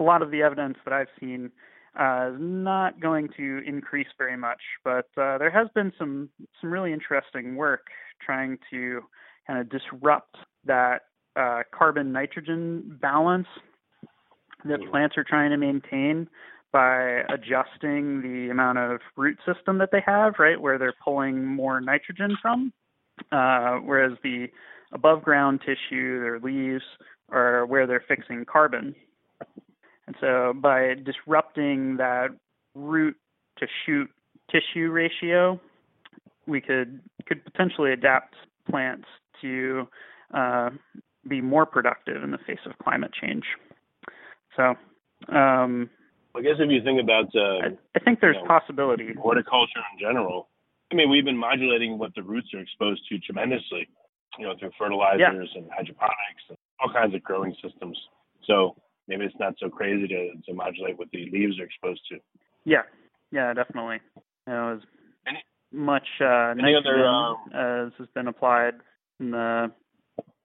a 0.00 0.02
lot 0.02 0.22
of 0.22 0.30
the 0.30 0.42
evidence 0.42 0.78
that 0.84 0.92
I've 0.92 1.08
seen 1.20 1.50
uh, 1.98 2.30
is 2.32 2.38
not 2.38 3.00
going 3.00 3.28
to 3.36 3.60
increase 3.66 4.06
very 4.16 4.36
much, 4.36 4.60
but 4.84 5.06
uh, 5.18 5.36
there 5.38 5.50
has 5.50 5.68
been 5.74 5.92
some 5.98 6.30
some 6.60 6.72
really 6.72 6.92
interesting 6.92 7.56
work 7.56 7.88
trying 8.24 8.58
to 8.70 9.02
kind 9.46 9.58
of 9.58 9.68
disrupt 9.68 10.36
that 10.64 11.02
uh, 11.36 11.62
carbon 11.74 12.12
nitrogen 12.12 12.98
balance 13.00 13.48
that 14.64 14.78
plants 14.90 15.16
are 15.18 15.24
trying 15.24 15.50
to 15.50 15.56
maintain 15.56 16.28
by 16.72 17.22
adjusting 17.28 18.22
the 18.22 18.48
amount 18.50 18.78
of 18.78 19.00
root 19.16 19.36
system 19.46 19.78
that 19.78 19.90
they 19.92 20.02
have, 20.06 20.34
right, 20.38 20.60
where 20.60 20.78
they're 20.78 20.94
pulling 21.04 21.44
more 21.44 21.80
nitrogen 21.80 22.36
from, 22.40 22.72
uh, 23.32 23.76
whereas 23.78 24.12
the 24.22 24.46
above 24.92 25.22
ground 25.22 25.60
tissue, 25.60 26.20
their 26.20 26.38
leaves, 26.38 26.84
are 27.30 27.66
where 27.66 27.86
they're 27.86 28.04
fixing 28.06 28.44
carbon. 28.44 28.94
And 30.06 30.16
so 30.20 30.52
by 30.54 30.94
disrupting 31.04 31.96
that 31.96 32.28
root 32.74 33.16
to 33.58 33.66
shoot 33.86 34.10
tissue 34.50 34.90
ratio, 34.90 35.60
we 36.46 36.60
could 36.60 37.00
could 37.26 37.44
potentially 37.44 37.92
adapt 37.92 38.34
plants 38.68 39.06
to 39.40 39.88
uh, 40.34 40.70
be 41.28 41.40
more 41.40 41.66
productive 41.66 42.22
in 42.22 42.30
the 42.30 42.38
face 42.38 42.58
of 42.66 42.72
climate 42.82 43.12
change. 43.20 43.44
So, 44.56 44.74
um, 45.34 45.88
I 46.34 46.40
guess 46.40 46.56
if 46.58 46.70
you 46.70 46.82
think 46.82 47.00
about, 47.00 47.26
uh, 47.34 47.66
I, 47.66 47.68
I, 47.94 48.00
think 48.00 48.20
there's 48.20 48.36
you 48.36 48.42
know, 48.42 48.48
possibility. 48.48 49.12
Horticulture 49.18 49.80
in 49.92 49.98
general. 50.00 50.48
I 50.92 50.94
mean, 50.94 51.08
we've 51.08 51.24
been 51.24 51.38
modulating 51.38 51.98
what 51.98 52.14
the 52.14 52.22
roots 52.22 52.48
are 52.54 52.60
exposed 52.60 53.00
to 53.08 53.18
tremendously, 53.18 53.88
you 54.38 54.46
know, 54.46 54.54
through 54.58 54.72
fertilizers 54.78 55.20
yeah. 55.54 55.60
and 55.60 55.70
hydroponics 55.70 56.44
and 56.50 56.58
all 56.80 56.92
kinds 56.92 57.14
of 57.14 57.22
growing 57.22 57.54
systems. 57.62 57.98
So 58.46 58.76
maybe 59.08 59.24
it's 59.24 59.34
not 59.40 59.54
so 59.58 59.70
crazy 59.70 60.06
to, 60.08 60.32
to 60.46 60.54
modulate 60.54 60.98
what 60.98 61.08
the 61.10 61.30
leaves 61.32 61.58
are 61.58 61.64
exposed 61.64 62.02
to. 62.10 62.18
Yeah, 62.64 62.82
yeah, 63.30 63.54
definitely. 63.54 64.00
You 64.46 64.52
know, 64.52 64.74
as 64.74 64.80
any, 65.26 65.42
much 65.72 66.06
uh, 66.20 66.54
any 66.58 66.74
other, 66.74 67.06
um, 67.06 67.36
as 67.54 67.92
has 67.98 68.08
been 68.14 68.28
applied 68.28 68.74
in 69.18 69.30
the 69.30 69.72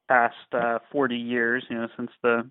past 0.07 0.35
uh, 0.53 0.79
40 0.93 1.17
years, 1.17 1.65
you 1.69 1.75
know, 1.75 1.87
since 1.97 2.11
the 2.23 2.49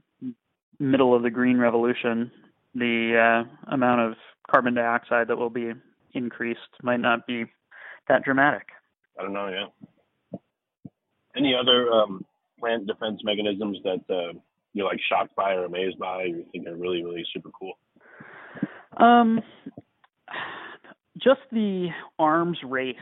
middle 0.79 1.15
of 1.15 1.23
the 1.23 1.31
green 1.31 1.57
revolution, 1.57 2.31
the 2.75 3.45
uh, 3.47 3.73
amount 3.73 4.03
of 4.03 4.15
carbon 4.51 4.75
dioxide 4.75 5.29
that 5.29 5.39
will 5.39 5.49
be 5.49 5.73
increased 6.13 6.61
might 6.83 7.01
not 7.01 7.27
be 7.27 7.47
that 8.09 8.25
dramatic. 8.25 8.69
I 9.19 9.23
don't 9.23 9.33
know. 9.33 9.49
Yeah. 9.49 10.39
Any 11.37 11.55
other 11.55 11.91
um, 11.91 12.25
plant 12.59 12.87
defense 12.87 13.21
mechanisms 13.25 13.79
that 13.85 14.15
uh, 14.15 14.39
you're 14.73 14.87
like 14.87 15.01
shocked 15.09 15.37
by 15.37 15.53
or 15.53 15.65
amazed 15.65 15.99
by? 15.99 16.25
You 16.25 16.45
think 16.53 16.67
are 16.67 16.75
really, 16.75 17.03
really 17.05 17.25
super 17.33 17.51
cool? 17.59 17.73
Um, 18.97 19.41
just 21.19 21.41
the 21.53 21.89
arms 22.19 22.59
race, 22.65 22.97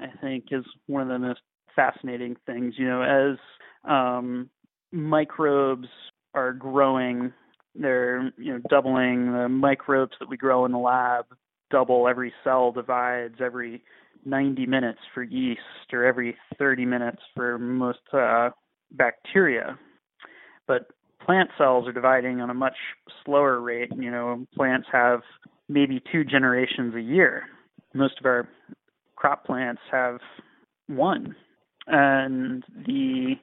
I 0.00 0.06
think, 0.20 0.46
is 0.50 0.64
one 0.86 1.02
of 1.02 1.08
the 1.08 1.18
most 1.18 1.40
fascinating 1.76 2.36
things. 2.46 2.74
You 2.78 2.86
know, 2.86 3.02
as 3.02 3.38
um, 3.90 4.48
microbes 4.92 5.88
are 6.34 6.52
growing. 6.52 7.32
They're 7.74 8.32
you 8.38 8.52
know 8.52 8.60
doubling 8.68 9.32
the 9.32 9.48
microbes 9.48 10.12
that 10.20 10.28
we 10.28 10.36
grow 10.36 10.64
in 10.64 10.72
the 10.72 10.78
lab. 10.78 11.26
Double 11.70 12.08
every 12.08 12.32
cell 12.44 12.72
divides 12.72 13.36
every 13.44 13.82
90 14.24 14.66
minutes 14.66 15.00
for 15.14 15.22
yeast, 15.22 15.60
or 15.92 16.04
every 16.04 16.36
30 16.58 16.84
minutes 16.84 17.18
for 17.34 17.58
most 17.58 18.00
uh, 18.12 18.50
bacteria. 18.92 19.78
But 20.66 20.88
plant 21.24 21.50
cells 21.58 21.86
are 21.86 21.92
dividing 21.92 22.40
on 22.40 22.50
a 22.50 22.54
much 22.54 22.76
slower 23.24 23.60
rate. 23.60 23.92
You 23.96 24.10
know, 24.10 24.46
plants 24.54 24.88
have 24.92 25.20
maybe 25.68 26.02
two 26.10 26.24
generations 26.24 26.94
a 26.94 27.00
year. 27.00 27.44
Most 27.94 28.14
of 28.18 28.26
our 28.26 28.48
crop 29.16 29.44
plants 29.44 29.82
have 29.90 30.18
one. 30.86 31.34
And 31.86 32.64
the 32.86 33.34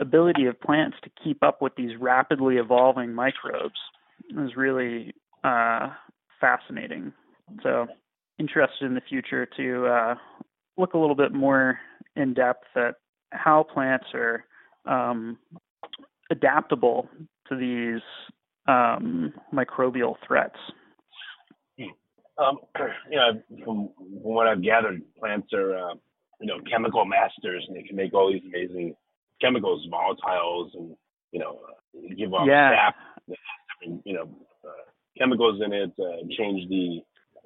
ability 0.00 0.46
of 0.46 0.60
plants 0.60 0.96
to 1.04 1.10
keep 1.22 1.42
up 1.42 1.60
with 1.60 1.74
these 1.76 1.96
rapidly 2.00 2.56
evolving 2.56 3.12
microbes 3.12 3.78
is 4.30 4.56
really 4.56 5.14
uh, 5.44 5.88
fascinating. 6.40 7.12
So, 7.62 7.86
interested 8.40 8.86
in 8.86 8.94
the 8.94 9.02
future 9.08 9.46
to 9.58 9.86
uh, 9.86 10.14
look 10.78 10.94
a 10.94 10.98
little 10.98 11.14
bit 11.14 11.32
more 11.32 11.78
in 12.16 12.34
depth 12.34 12.64
at 12.74 12.94
how 13.30 13.62
plants 13.62 14.06
are 14.14 14.44
um, 14.86 15.38
adaptable 16.30 17.08
to 17.48 17.56
these 17.56 18.02
um, 18.66 19.32
microbial 19.52 20.14
threats. 20.26 20.56
Um, 22.38 22.58
you 23.10 23.16
know, 23.16 23.42
from, 23.64 23.90
from 23.96 24.32
what 24.32 24.46
I've 24.46 24.62
gathered, 24.62 25.02
plants 25.18 25.48
are 25.52 25.76
uh, 25.76 25.94
you 26.40 26.46
know 26.46 26.58
chemical 26.70 27.04
masters, 27.04 27.64
and 27.68 27.76
they 27.76 27.82
can 27.82 27.96
make 27.96 28.14
all 28.14 28.32
these 28.32 28.42
amazing 28.46 28.94
chemicals, 29.40 29.86
volatiles, 29.92 30.70
and 30.74 30.96
you 31.32 31.40
know 31.40 31.60
give 32.16 32.32
off 32.32 32.48
yeah. 32.48 32.70
sap, 32.88 33.36
you 34.04 34.14
know 34.14 34.30
uh, 34.64 34.90
chemicals 35.18 35.60
in 35.64 35.72
it, 35.72 35.92
uh, 36.00 36.26
change 36.38 36.68
the 36.70 37.00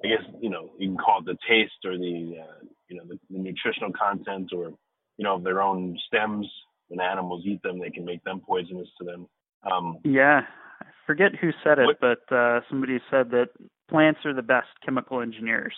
I 0.05 0.07
guess 0.07 0.25
you 0.39 0.49
know 0.49 0.71
you 0.77 0.89
can 0.89 0.97
call 0.97 1.19
it 1.19 1.25
the 1.25 1.37
taste 1.49 1.83
or 1.83 1.97
the 1.97 2.37
uh, 2.41 2.65
you 2.87 2.97
know 2.97 3.03
the, 3.07 3.19
the 3.29 3.39
nutritional 3.39 3.91
content 3.91 4.51
or 4.55 4.69
you 5.17 5.23
know 5.23 5.35
of 5.35 5.43
their 5.43 5.61
own 5.61 5.97
stems. 6.07 6.47
When 6.87 6.99
animals 6.99 7.43
eat 7.45 7.63
them, 7.63 7.79
they 7.79 7.89
can 7.89 8.05
make 8.05 8.23
them 8.23 8.41
poisonous 8.47 8.87
to 8.99 9.05
them. 9.05 9.27
Um, 9.69 9.97
yeah, 10.03 10.41
I 10.81 10.85
forget 11.07 11.31
who 11.41 11.49
said 11.63 11.79
it, 11.79 11.85
what, 11.85 11.99
but 11.99 12.35
uh, 12.35 12.59
somebody 12.69 12.99
said 13.09 13.31
that 13.31 13.47
plants 13.89 14.19
are 14.23 14.35
the 14.35 14.43
best 14.43 14.67
chemical 14.85 15.21
engineers. 15.21 15.73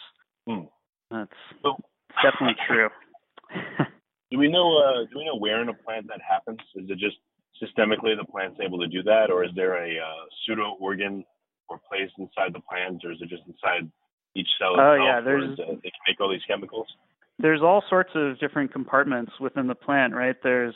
Hmm. 0.45 0.65
That's 1.09 1.31
so, 1.63 1.77
definitely 2.21 2.57
true. 2.67 2.89
do 4.29 4.37
we 4.37 4.49
know? 4.49 4.77
Uh, 4.77 5.05
do 5.09 5.19
we 5.19 5.25
know 5.25 5.37
where 5.37 5.61
in 5.61 5.69
a 5.69 5.73
plant 5.73 6.07
that 6.09 6.19
happens? 6.27 6.59
Is 6.75 6.89
it 6.89 6.99
just 6.99 7.15
systemically 7.63 8.17
the 8.17 8.25
plant's 8.29 8.59
able 8.61 8.79
to 8.79 8.87
do 8.87 9.01
that, 9.03 9.31
or 9.31 9.45
is 9.45 9.51
there 9.55 9.75
a 9.75 9.97
uh, 9.97 10.25
pseudo 10.45 10.75
organ 10.81 11.23
or 11.69 11.79
place 11.89 12.11
inside 12.17 12.53
the 12.53 12.59
plant, 12.69 13.05
or 13.05 13.11
is 13.13 13.19
it 13.21 13.29
just 13.29 13.43
inside 13.47 13.89
each 14.37 14.49
cell 14.59 14.79
oh, 14.79 14.95
yeah, 14.95 15.19
there's 15.19 15.59
uh, 15.59 15.73
they 15.83 15.89
can 15.89 16.03
make 16.07 16.19
all 16.19 16.29
these 16.29 16.45
chemicals. 16.47 16.87
There's 17.39 17.61
all 17.61 17.83
sorts 17.89 18.11
of 18.15 18.39
different 18.39 18.71
compartments 18.71 19.33
within 19.39 19.67
the 19.67 19.75
plant, 19.75 20.13
right? 20.13 20.35
There's 20.41 20.75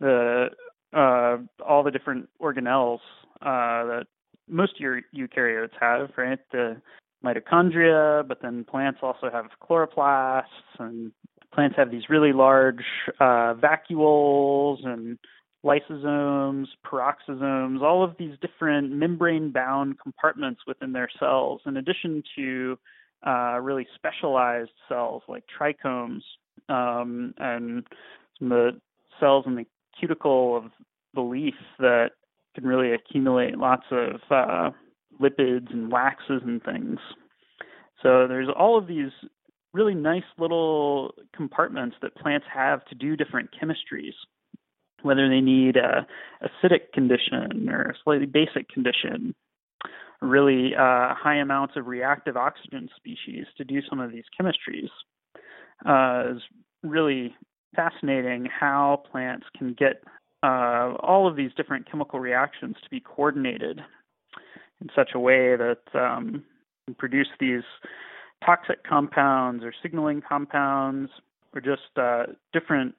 the 0.00 0.48
uh, 0.92 1.36
all 1.66 1.82
the 1.82 1.90
different 1.90 2.28
organelles 2.40 3.00
uh, 3.42 3.84
that 3.84 4.04
most 4.48 4.74
of 4.74 4.80
your 4.80 5.02
eukaryotes 5.14 5.70
have, 5.80 6.10
right? 6.16 6.38
The 6.52 6.80
mitochondria, 7.24 8.26
but 8.26 8.38
then 8.42 8.64
plants 8.64 9.00
also 9.02 9.30
have 9.30 9.46
chloroplasts, 9.62 10.44
and 10.78 11.12
plants 11.52 11.76
have 11.76 11.90
these 11.90 12.08
really 12.08 12.32
large 12.32 12.84
uh, 13.20 13.54
vacuoles 13.54 14.86
and 14.86 15.18
lysosomes, 15.66 16.66
peroxisomes, 16.84 17.82
all 17.82 18.04
of 18.04 18.14
these 18.18 18.36
different 18.40 18.92
membrane 18.92 19.50
bound 19.50 19.98
compartments 20.00 20.60
within 20.66 20.92
their 20.92 21.08
cells, 21.18 21.60
in 21.66 21.76
addition 21.76 22.22
to 22.36 22.78
uh, 23.26 23.58
really 23.60 23.86
specialized 23.96 24.70
cells 24.88 25.22
like 25.28 25.44
trichomes 25.58 26.22
um, 26.68 27.34
and 27.38 27.84
the 28.40 28.70
cells 29.18 29.44
in 29.46 29.56
the 29.56 29.66
cuticle 29.98 30.56
of 30.56 30.64
the 31.14 31.20
leaf 31.20 31.54
that 31.78 32.10
can 32.54 32.64
really 32.64 32.92
accumulate 32.92 33.58
lots 33.58 33.84
of 33.90 34.20
uh, 34.30 34.70
lipids 35.20 35.72
and 35.72 35.90
waxes 35.90 36.42
and 36.44 36.62
things. 36.62 36.98
So 38.02 38.26
there's 38.28 38.48
all 38.56 38.78
of 38.78 38.86
these 38.86 39.10
really 39.72 39.94
nice 39.94 40.22
little 40.38 41.14
compartments 41.34 41.96
that 42.02 42.14
plants 42.14 42.46
have 42.52 42.84
to 42.86 42.94
do 42.94 43.16
different 43.16 43.50
chemistries 43.60 44.14
whether 45.06 45.28
they 45.28 45.40
need 45.40 45.76
a 45.76 46.06
acidic 46.42 46.92
condition 46.92 47.68
or 47.70 47.82
a 47.82 47.94
slightly 48.04 48.26
basic 48.26 48.68
condition, 48.68 49.34
really 50.20 50.74
uh, 50.74 51.14
high 51.14 51.36
amounts 51.36 51.74
of 51.76 51.86
reactive 51.86 52.36
oxygen 52.36 52.88
species 52.96 53.46
to 53.56 53.64
do 53.64 53.80
some 53.88 54.00
of 54.00 54.12
these 54.12 54.24
chemistries. 54.38 54.90
Uh, 55.84 56.34
is 56.34 56.42
really 56.82 57.34
fascinating 57.74 58.46
how 58.46 59.02
plants 59.10 59.46
can 59.56 59.74
get 59.74 60.02
uh, 60.42 60.94
all 61.00 61.28
of 61.28 61.36
these 61.36 61.50
different 61.56 61.90
chemical 61.90 62.20
reactions 62.20 62.76
to 62.82 62.90
be 62.90 63.00
coordinated 63.00 63.80
in 64.80 64.88
such 64.94 65.10
a 65.14 65.18
way 65.18 65.56
that 65.56 65.82
um, 65.94 66.44
produce 66.98 67.28
these 67.40 67.62
toxic 68.44 68.84
compounds 68.84 69.64
or 69.64 69.72
signaling 69.82 70.22
compounds 70.26 71.10
or 71.54 71.60
just 71.60 71.96
uh, 71.96 72.24
different 72.52 72.94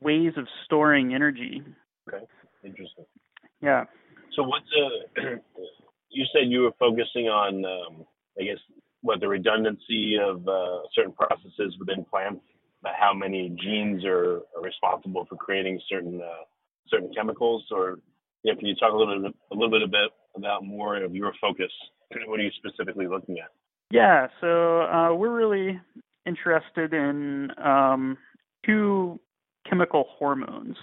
ways 0.00 0.32
of 0.36 0.46
storing 0.64 1.14
energy. 1.14 1.62
Okay, 2.08 2.24
interesting. 2.64 3.04
Yeah. 3.60 3.84
So 4.34 4.42
what's 4.42 4.66
a? 4.76 5.20
you 6.10 6.24
said 6.32 6.48
you 6.48 6.62
were 6.62 6.72
focusing 6.78 7.26
on, 7.26 7.64
um, 7.64 8.06
I 8.38 8.44
guess, 8.44 8.58
what 9.02 9.20
the 9.20 9.28
redundancy 9.28 10.16
of 10.20 10.46
uh, 10.48 10.80
certain 10.94 11.12
processes 11.12 11.76
within 11.78 12.04
plants, 12.04 12.42
how 12.84 13.12
many 13.14 13.54
genes 13.62 14.04
are, 14.04 14.40
are 14.56 14.62
responsible 14.62 15.26
for 15.28 15.36
creating 15.36 15.80
certain 15.88 16.20
uh, 16.20 16.44
certain 16.88 17.12
chemicals, 17.14 17.64
or 17.70 17.98
yeah, 18.44 18.54
can 18.54 18.66
you 18.66 18.74
talk 18.76 18.92
a 18.92 18.96
little 18.96 19.22
bit 19.22 19.34
a 19.52 19.54
little 19.54 19.70
bit 19.70 19.82
about 19.82 20.10
about 20.36 20.64
more 20.64 21.02
of 21.02 21.14
your 21.14 21.32
focus? 21.40 21.72
What 22.26 22.40
are 22.40 22.42
you 22.42 22.50
specifically 22.56 23.06
looking 23.06 23.38
at? 23.38 23.50
Yeah, 23.90 24.28
so 24.40 24.82
uh, 24.82 25.14
we're 25.14 25.34
really 25.34 25.80
interested 26.26 26.92
in 26.94 27.50
um, 27.62 28.18
two 28.64 29.18
chemical 29.68 30.06
hormones. 30.18 30.76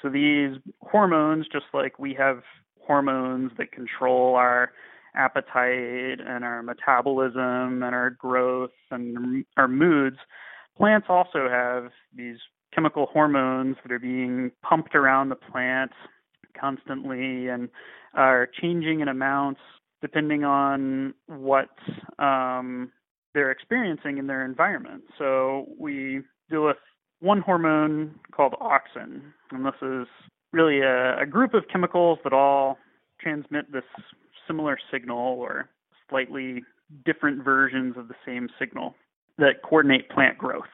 So 0.00 0.08
these 0.08 0.56
hormones, 0.80 1.46
just 1.52 1.66
like 1.72 1.98
we 1.98 2.14
have 2.14 2.42
hormones 2.80 3.52
that 3.58 3.70
control 3.72 4.34
our 4.34 4.72
appetite 5.14 6.18
and 6.26 6.44
our 6.44 6.62
metabolism 6.62 7.82
and 7.82 7.94
our 7.94 8.10
growth 8.10 8.70
and 8.90 9.44
our 9.56 9.68
moods, 9.68 10.16
plants 10.76 11.06
also 11.08 11.48
have 11.48 11.90
these 12.16 12.38
chemical 12.74 13.06
hormones 13.06 13.76
that 13.82 13.92
are 13.92 13.98
being 13.98 14.50
pumped 14.62 14.94
around 14.94 15.28
the 15.28 15.36
plant 15.36 15.92
constantly 16.58 17.48
and 17.48 17.68
are 18.14 18.48
changing 18.60 19.00
in 19.00 19.08
amounts 19.08 19.60
depending 20.00 20.42
on 20.42 21.14
what 21.26 21.70
um, 22.18 22.90
they're 23.34 23.52
experiencing 23.52 24.18
in 24.18 24.26
their 24.26 24.44
environment. 24.44 25.04
So 25.16 25.66
we 25.78 26.22
deal 26.50 26.64
with 26.64 26.76
one 27.22 27.40
hormone 27.40 28.18
called 28.32 28.54
auxin, 28.60 29.22
and 29.52 29.64
this 29.64 29.74
is 29.80 30.06
really 30.52 30.80
a, 30.80 31.20
a 31.20 31.26
group 31.26 31.54
of 31.54 31.62
chemicals 31.72 32.18
that 32.24 32.32
all 32.32 32.78
transmit 33.20 33.72
this 33.72 33.84
similar 34.46 34.76
signal 34.90 35.38
or 35.38 35.68
slightly 36.10 36.62
different 37.04 37.44
versions 37.44 37.96
of 37.96 38.08
the 38.08 38.14
same 38.26 38.48
signal 38.58 38.94
that 39.38 39.62
coordinate 39.62 40.10
plant 40.10 40.36
growth. 40.36 40.64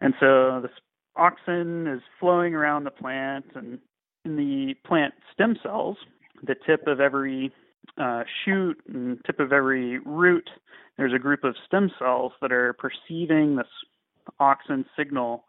And 0.00 0.14
so 0.20 0.60
this 0.62 0.70
auxin 1.18 1.94
is 1.94 2.00
flowing 2.18 2.54
around 2.54 2.84
the 2.84 2.90
plant 2.90 3.46
and 3.54 3.78
in 4.24 4.36
the 4.36 4.74
plant 4.86 5.14
stem 5.32 5.56
cells, 5.62 5.96
the 6.42 6.54
tip 6.66 6.86
of 6.86 7.00
every 7.00 7.52
uh, 7.98 8.22
shoot 8.44 8.76
and 8.88 9.18
tip 9.26 9.40
of 9.40 9.52
every 9.52 9.98
root, 9.98 10.48
there's 10.96 11.12
a 11.14 11.18
group 11.18 11.44
of 11.44 11.56
stem 11.66 11.90
cells 11.98 12.32
that 12.40 12.52
are 12.52 12.74
perceiving 12.74 13.56
this 13.56 13.66
auxin 14.40 14.84
signal. 14.96 15.44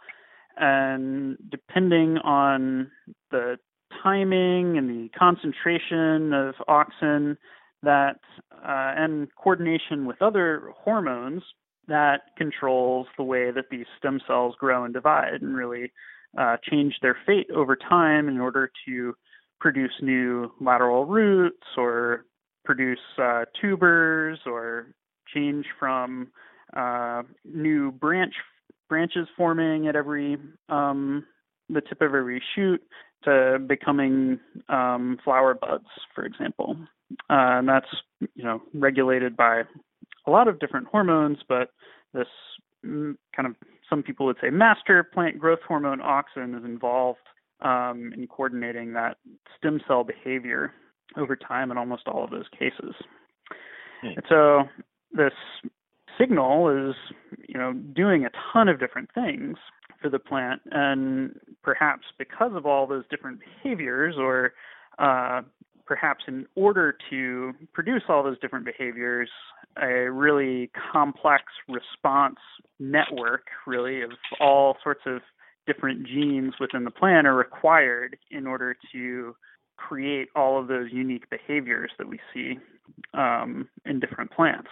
And 0.57 1.38
depending 1.49 2.17
on 2.19 2.91
the 3.31 3.57
timing 4.03 4.77
and 4.77 4.89
the 4.89 5.10
concentration 5.17 6.34
of 6.34 6.55
auxin, 6.67 7.38
that 7.84 8.19
uh, 8.53 8.93
and 8.95 9.27
coordination 9.36 10.05
with 10.05 10.21
other 10.21 10.71
hormones, 10.75 11.41
that 11.88 12.21
controls 12.38 13.07
the 13.17 13.23
way 13.23 13.51
that 13.51 13.65
these 13.71 13.86
stem 13.97 14.21
cells 14.27 14.55
grow 14.60 14.84
and 14.84 14.93
divide 14.93 15.41
and 15.41 15.55
really 15.55 15.91
uh, 16.38 16.57
change 16.69 16.95
their 17.01 17.17
fate 17.25 17.49
over 17.53 17.75
time 17.75 18.27
in 18.27 18.39
order 18.39 18.71
to 18.86 19.13
produce 19.60 19.91
new 20.01 20.51
lateral 20.60 21.05
roots 21.05 21.67
or 21.77 22.25
produce 22.63 22.99
uh, 23.21 23.45
tubers 23.60 24.39
or 24.45 24.93
change 25.34 25.65
from 25.79 26.27
uh, 26.75 27.23
new 27.43 27.91
branch 27.91 28.34
branches 28.91 29.30
forming 29.38 29.88
at 29.88 29.95
every 29.95 30.38
um, 30.67 31.25
the 31.69 31.80
tip 31.80 32.01
of 32.01 32.13
every 32.13 32.43
shoot 32.54 32.82
to 33.23 33.58
becoming 33.65 34.38
um, 34.67 35.17
flower 35.23 35.54
buds, 35.54 35.88
for 36.13 36.25
example. 36.25 36.75
Uh, 37.30 37.60
and 37.60 37.69
that's 37.69 37.88
you 38.36 38.43
know 38.43 38.62
regulated 38.73 39.38
by 39.38 39.62
a 40.27 40.30
lot 40.30 40.49
of 40.49 40.60
different 40.60 40.88
hormones, 40.88 41.38
but 41.47 41.69
this 42.13 42.27
mm, 42.86 43.15
kind 43.34 43.47
of 43.47 43.56
some 43.89 44.04
people 44.04 44.25
would 44.25 44.36
say 44.41 44.49
master 44.49 45.06
plant 45.06 45.39
growth 45.39 45.60
hormone 45.65 45.99
auxin 45.99 46.58
is 46.58 46.65
involved 46.65 47.19
um, 47.62 48.12
in 48.13 48.27
coordinating 48.27 48.91
that 48.91 49.15
stem 49.58 49.80
cell 49.88 50.04
behavior 50.04 50.73
over 51.15 51.38
time 51.38 51.71
in 51.71 51.77
almost 51.77 52.08
all 52.08 52.25
of 52.25 52.30
those 52.30 52.49
cases. 52.60 52.93
Hmm. 54.01 54.08
And 54.17 54.23
so 54.27 54.63
this 55.13 55.34
signal 56.17 56.69
is 56.69 56.95
you 57.47 57.58
know 57.58 57.74
doing 57.74 58.26
a 58.26 58.30
ton 58.52 58.67
of 58.67 58.80
different 58.80 59.10
things 59.13 59.58
for 60.02 60.10
the 60.10 60.19
plant 60.19 60.62
and 60.71 61.39
perhaps 61.63 62.04
because 62.17 62.52
of 62.56 62.65
all 62.65 62.88
those 62.88 63.04
different 63.10 63.39
behaviors 63.39 64.15
or 64.17 64.54
uh, 65.00 65.41
perhaps 65.86 66.24
in 66.28 66.45
order 66.56 66.95
to 67.10 67.54
produce 67.74 68.04
all 68.10 68.24
those 68.24 68.39
different 68.39 68.65
behaviors 68.65 69.30
a 69.82 70.10
really 70.12 70.69
complex 70.91 71.43
response 71.67 72.38
network, 72.80 73.47
really, 73.65 74.02
of 74.02 74.12
all 74.39 74.78
sorts 74.84 75.02
of 75.06 75.21
different 75.67 76.06
genes 76.06 76.54
within 76.60 76.84
the 76.84 76.91
plant 76.91 77.28
are 77.28 77.36
required 77.36 78.17
in 78.32 78.47
order 78.47 78.76
to 78.91 79.36
create 79.78 80.28
all 80.36 80.60
of 80.60 80.67
those 80.67 80.88
unique 80.91 81.30
behaviors 81.30 81.91
that 81.97 82.08
we 82.08 82.19
see 82.34 82.58
um, 83.13 83.67
in 83.86 84.00
different 84.00 84.32
plants. 84.32 84.69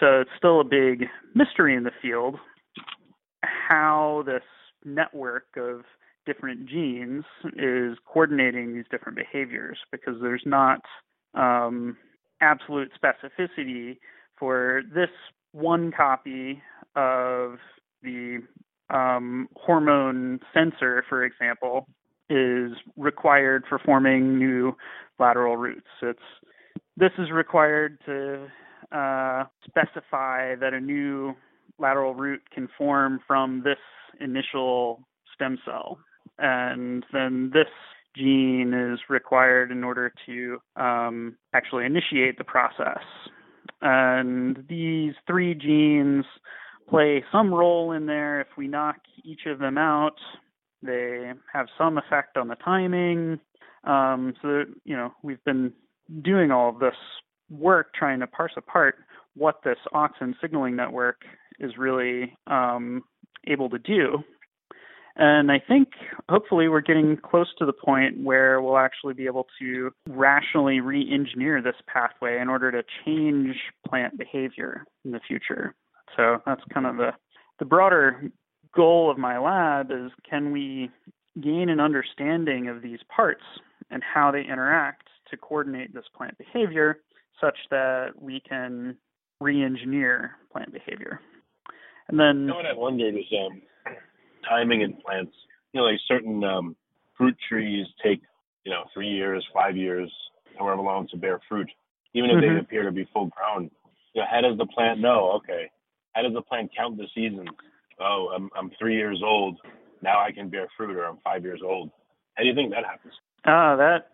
So 0.00 0.20
it's 0.20 0.30
still 0.36 0.60
a 0.60 0.64
big 0.64 1.06
mystery 1.34 1.74
in 1.76 1.84
the 1.84 1.92
field 2.00 2.36
how 3.42 4.22
this 4.26 4.42
network 4.84 5.46
of 5.56 5.82
different 6.26 6.68
genes 6.68 7.24
is 7.56 7.96
coordinating 8.06 8.74
these 8.74 8.84
different 8.90 9.18
behaviors 9.18 9.78
because 9.90 10.14
there's 10.22 10.42
not 10.46 10.80
um, 11.34 11.96
absolute 12.40 12.90
specificity 13.02 13.98
for 14.38 14.82
this 14.94 15.10
one 15.52 15.92
copy 15.92 16.62
of 16.94 17.58
the 18.02 18.38
um, 18.90 19.48
hormone 19.56 20.40
sensor, 20.54 21.04
for 21.08 21.24
example, 21.24 21.86
is 22.30 22.72
required 22.96 23.64
for 23.68 23.78
forming 23.78 24.38
new 24.38 24.76
lateral 25.18 25.56
roots. 25.56 25.86
It's 26.02 26.20
this 26.96 27.12
is 27.18 27.30
required 27.30 27.98
to 28.06 28.46
uh, 28.92 29.44
specify 29.66 30.54
that 30.56 30.72
a 30.74 30.80
new 30.80 31.34
lateral 31.78 32.14
root 32.14 32.42
can 32.52 32.68
form 32.76 33.20
from 33.26 33.62
this 33.64 33.78
initial 34.20 35.00
stem 35.34 35.58
cell, 35.64 35.98
and 36.38 37.04
then 37.12 37.50
this 37.52 37.68
gene 38.16 38.74
is 38.74 39.00
required 39.08 39.70
in 39.70 39.82
order 39.82 40.12
to 40.26 40.58
um, 40.76 41.36
actually 41.54 41.86
initiate 41.86 42.36
the 42.38 42.44
process. 42.44 43.02
And 43.80 44.64
these 44.68 45.14
three 45.26 45.54
genes 45.54 46.24
play 46.88 47.24
some 47.32 47.52
role 47.52 47.92
in 47.92 48.06
there. 48.06 48.40
If 48.40 48.48
we 48.56 48.68
knock 48.68 48.96
each 49.24 49.46
of 49.46 49.58
them 49.58 49.78
out, 49.78 50.16
they 50.82 51.32
have 51.52 51.66
some 51.78 51.98
effect 51.98 52.36
on 52.36 52.48
the 52.48 52.56
timing. 52.56 53.40
Um, 53.84 54.34
so, 54.42 54.64
you 54.84 54.96
know, 54.96 55.12
we've 55.22 55.42
been 55.44 55.72
doing 56.22 56.50
all 56.50 56.68
of 56.68 56.78
this 56.78 56.94
work 57.52 57.94
trying 57.94 58.20
to 58.20 58.26
parse 58.26 58.52
apart 58.56 58.96
what 59.34 59.60
this 59.64 59.78
auxin 59.94 60.34
signaling 60.40 60.76
network 60.76 61.22
is 61.60 61.72
really 61.78 62.36
um, 62.46 63.02
able 63.46 63.70
to 63.70 63.78
do. 63.78 64.18
And 65.14 65.52
I 65.52 65.58
think 65.58 65.88
hopefully 66.28 66.68
we're 66.68 66.80
getting 66.80 67.18
close 67.18 67.48
to 67.58 67.66
the 67.66 67.72
point 67.72 68.22
where 68.22 68.62
we'll 68.62 68.78
actually 68.78 69.12
be 69.12 69.26
able 69.26 69.46
to 69.60 69.90
rationally 70.08 70.80
re 70.80 71.06
engineer 71.12 71.60
this 71.60 71.74
pathway 71.86 72.40
in 72.40 72.48
order 72.48 72.72
to 72.72 72.82
change 73.04 73.56
plant 73.86 74.16
behavior 74.16 74.84
in 75.04 75.10
the 75.10 75.20
future. 75.26 75.74
So 76.16 76.38
that's 76.46 76.62
kind 76.72 76.86
of 76.86 76.96
the, 76.96 77.10
the 77.58 77.66
broader 77.66 78.30
goal 78.74 79.10
of 79.10 79.18
my 79.18 79.38
lab 79.38 79.90
is 79.90 80.10
can 80.28 80.50
we 80.50 80.90
gain 81.42 81.68
an 81.68 81.80
understanding 81.80 82.68
of 82.68 82.80
these 82.80 83.00
parts 83.14 83.42
and 83.90 84.02
how 84.02 84.30
they 84.30 84.40
interact 84.40 85.08
to 85.30 85.36
coordinate 85.36 85.92
this 85.92 86.04
plant 86.16 86.36
behavior 86.38 86.98
such 87.42 87.56
that 87.70 88.10
we 88.20 88.40
can 88.48 88.96
re-engineer 89.40 90.32
plant 90.52 90.72
behavior. 90.72 91.20
And 92.08 92.18
then 92.18 92.40
you 92.40 92.46
know 92.46 92.56
what 92.56 92.66
I 92.66 92.74
wondered 92.74 93.14
is 93.14 93.24
um, 93.38 93.62
timing 94.48 94.82
in 94.82 94.94
plants. 94.94 95.32
You 95.72 95.80
know, 95.80 95.86
like 95.86 95.98
certain 96.06 96.44
um, 96.44 96.76
fruit 97.16 97.36
trees 97.48 97.86
take 98.04 98.20
you 98.64 98.72
know 98.72 98.84
three 98.94 99.08
years, 99.08 99.44
five 99.52 99.76
years, 99.76 100.12
however 100.58 100.82
long 100.82 101.08
to 101.08 101.16
bear 101.16 101.40
fruit, 101.48 101.68
even 102.14 102.30
if 102.30 102.36
mm-hmm. 102.36 102.54
they 102.54 102.60
appear 102.60 102.82
to 102.84 102.92
be 102.92 103.08
full 103.12 103.30
grown. 103.36 103.70
You 104.14 104.22
know, 104.22 104.26
how 104.30 104.40
does 104.40 104.58
the 104.58 104.66
plant 104.66 105.00
know? 105.00 105.32
Okay, 105.36 105.70
how 106.12 106.22
does 106.22 106.34
the 106.34 106.42
plant 106.42 106.70
count 106.76 106.96
the 106.96 107.06
seasons? 107.14 107.48
Oh, 108.00 108.32
I'm 108.34 108.50
I'm 108.56 108.70
three 108.78 108.96
years 108.96 109.20
old. 109.24 109.58
Now 110.02 110.20
I 110.20 110.32
can 110.32 110.50
bear 110.50 110.68
fruit, 110.76 110.96
or 110.96 111.04
I'm 111.04 111.18
five 111.24 111.44
years 111.44 111.60
old. 111.64 111.90
How 112.34 112.42
do 112.42 112.48
you 112.48 112.54
think 112.54 112.72
that 112.72 112.84
happens? 112.84 113.14
Uh, 113.44 113.76
that 113.76 114.08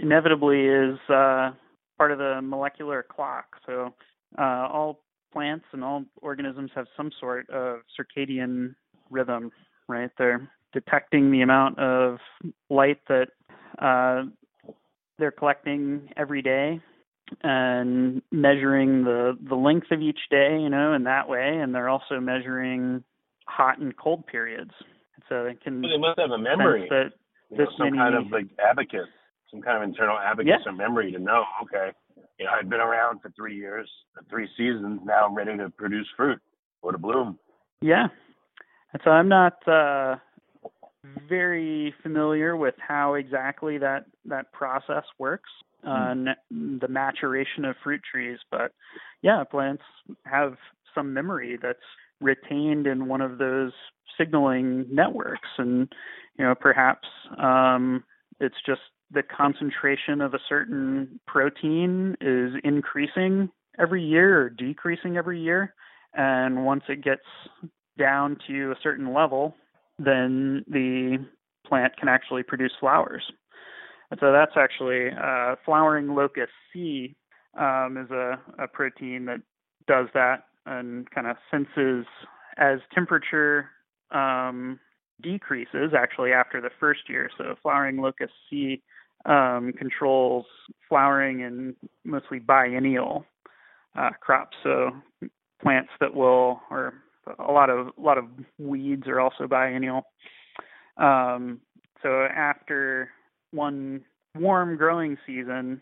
inevitably 0.00 0.66
is 0.66 0.98
uh, 1.08 1.50
part 2.00 2.12
of 2.12 2.18
the 2.18 2.40
molecular 2.42 3.04
clock. 3.06 3.44
So 3.66 3.92
uh, 4.38 4.42
all 4.72 5.02
plants 5.34 5.66
and 5.72 5.84
all 5.84 6.06
organisms 6.22 6.70
have 6.74 6.86
some 6.96 7.10
sort 7.20 7.50
of 7.50 7.80
circadian 7.92 8.74
rhythm, 9.10 9.52
right? 9.86 10.08
They're 10.16 10.50
detecting 10.72 11.30
the 11.30 11.42
amount 11.42 11.78
of 11.78 12.16
light 12.70 13.00
that 13.08 13.26
uh, 13.78 14.22
they're 15.18 15.30
collecting 15.30 16.08
every 16.16 16.40
day 16.40 16.80
and 17.42 18.22
measuring 18.32 19.04
the 19.04 19.36
the 19.46 19.54
length 19.54 19.88
of 19.90 20.00
each 20.00 20.20
day, 20.30 20.58
you 20.58 20.70
know, 20.70 20.94
in 20.94 21.04
that 21.04 21.28
way, 21.28 21.58
and 21.62 21.74
they're 21.74 21.90
also 21.90 22.18
measuring 22.18 23.04
hot 23.44 23.78
and 23.78 23.94
cold 23.94 24.26
periods. 24.26 24.72
So 25.28 25.44
they 25.44 25.54
can. 25.54 25.82
they 25.82 25.98
must 25.98 26.18
have 26.18 26.30
a 26.30 26.38
memory. 26.38 26.86
That 26.88 27.10
you 27.50 27.58
know, 27.58 27.66
some 27.76 27.88
many, 27.88 27.98
kind 27.98 28.14
of 28.14 28.32
like 28.32 28.46
abacus, 28.58 29.06
some 29.50 29.62
kind 29.62 29.76
of 29.76 29.82
internal 29.82 30.18
abacus 30.18 30.52
yeah. 30.64 30.70
or 30.70 30.74
memory 30.74 31.12
to 31.12 31.18
know. 31.18 31.44
Okay, 31.62 31.90
you 32.38 32.46
know, 32.46 32.52
I've 32.58 32.68
been 32.68 32.80
around 32.80 33.20
for 33.20 33.30
three 33.36 33.56
years, 33.56 33.88
three 34.28 34.48
seasons. 34.56 35.00
Now 35.04 35.26
I'm 35.26 35.34
ready 35.34 35.56
to 35.56 35.70
produce 35.70 36.06
fruit 36.16 36.40
or 36.82 36.92
to 36.92 36.98
bloom. 36.98 37.38
Yeah, 37.80 38.08
and 38.92 39.02
so 39.04 39.10
I'm 39.10 39.28
not 39.28 39.66
uh, 39.68 40.16
very 41.28 41.94
familiar 42.02 42.56
with 42.56 42.74
how 42.78 43.14
exactly 43.14 43.78
that 43.78 44.06
that 44.26 44.52
process 44.52 45.04
works 45.18 45.50
on 45.84 46.28
uh, 46.28 46.34
mm. 46.52 46.80
the 46.80 46.88
maturation 46.88 47.64
of 47.64 47.76
fruit 47.82 48.02
trees, 48.10 48.38
but 48.50 48.72
yeah, 49.22 49.44
plants 49.50 49.82
have 50.24 50.56
some 50.94 51.14
memory 51.14 51.58
that's 51.60 51.78
retained 52.20 52.86
in 52.86 53.06
one 53.06 53.20
of 53.20 53.38
those 53.38 53.72
signaling 54.18 54.86
networks, 54.90 55.48
and 55.58 55.88
you 56.38 56.44
know 56.44 56.54
perhaps 56.54 57.08
um, 57.38 58.04
it's 58.40 58.56
just 58.66 58.80
the 59.12 59.22
concentration 59.22 60.20
of 60.20 60.34
a 60.34 60.38
certain 60.48 61.20
protein 61.26 62.16
is 62.20 62.52
increasing 62.62 63.50
every 63.78 64.04
year 64.04 64.42
or 64.42 64.50
decreasing 64.50 65.16
every 65.16 65.40
year, 65.40 65.74
and 66.14 66.64
once 66.64 66.84
it 66.88 67.02
gets 67.02 67.22
down 67.98 68.36
to 68.46 68.70
a 68.70 68.76
certain 68.82 69.12
level, 69.12 69.54
then 69.98 70.64
the 70.68 71.18
plant 71.66 71.96
can 71.96 72.08
actually 72.08 72.42
produce 72.42 72.72
flowers. 72.80 73.22
And 74.10 74.18
so 74.20 74.32
that's 74.32 74.56
actually 74.56 75.10
uh, 75.10 75.56
flowering 75.64 76.14
locus 76.14 76.48
C 76.72 77.14
um, 77.58 77.96
is 77.96 78.10
a, 78.10 78.40
a 78.58 78.68
protein 78.68 79.26
that 79.26 79.40
does 79.86 80.06
that 80.14 80.44
and 80.66 81.08
kind 81.10 81.26
of 81.26 81.36
senses 81.50 82.06
as 82.58 82.80
temperature 82.94 83.70
um, 84.10 84.78
decreases 85.22 85.92
actually 85.96 86.32
after 86.32 86.60
the 86.60 86.70
first 86.78 87.08
year. 87.08 87.30
So 87.38 87.54
flowering 87.62 87.98
locus 87.98 88.30
C 88.48 88.82
um, 89.26 89.72
controls 89.76 90.46
flowering 90.88 91.40
in 91.40 91.76
mostly 92.04 92.38
biennial 92.38 93.24
uh, 93.96 94.10
crops. 94.20 94.56
So 94.62 94.90
plants 95.62 95.90
that 96.00 96.14
will, 96.14 96.60
or 96.70 96.94
a 97.38 97.52
lot 97.52 97.70
of 97.70 97.88
a 97.98 98.00
lot 98.00 98.18
of 98.18 98.24
weeds 98.58 99.06
are 99.06 99.20
also 99.20 99.46
biennial. 99.46 100.04
Um, 100.96 101.60
so 102.02 102.24
after 102.24 103.10
one 103.52 104.02
warm 104.38 104.76
growing 104.76 105.18
season, 105.26 105.80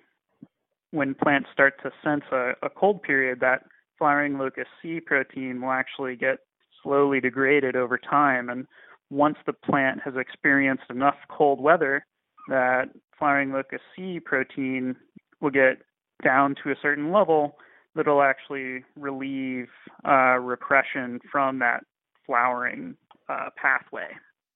when 0.90 1.14
plants 1.14 1.48
start 1.52 1.74
to 1.82 1.90
sense 2.02 2.24
a, 2.32 2.52
a 2.62 2.70
cold 2.70 3.02
period, 3.02 3.40
that 3.40 3.64
flowering 3.98 4.38
locus 4.38 4.66
C 4.80 5.00
protein 5.00 5.60
will 5.60 5.70
actually 5.70 6.16
get 6.16 6.38
slowly 6.82 7.20
degraded 7.20 7.76
over 7.76 7.98
time. 7.98 8.48
And 8.48 8.66
once 9.10 9.36
the 9.46 9.52
plant 9.52 10.00
has 10.04 10.14
experienced 10.16 10.84
enough 10.90 11.16
cold 11.28 11.60
weather, 11.60 12.04
that 12.48 12.88
flowering 13.18 13.52
locus 13.52 13.80
C 13.94 14.20
protein 14.20 14.96
will 15.40 15.50
get 15.50 15.82
down 16.22 16.54
to 16.62 16.70
a 16.70 16.74
certain 16.80 17.12
level 17.12 17.56
that'll 17.94 18.22
actually 18.22 18.84
relieve 18.96 19.68
uh, 20.06 20.38
repression 20.38 21.20
from 21.30 21.58
that 21.58 21.84
flowering 22.26 22.96
uh, 23.28 23.48
pathway. 23.56 24.08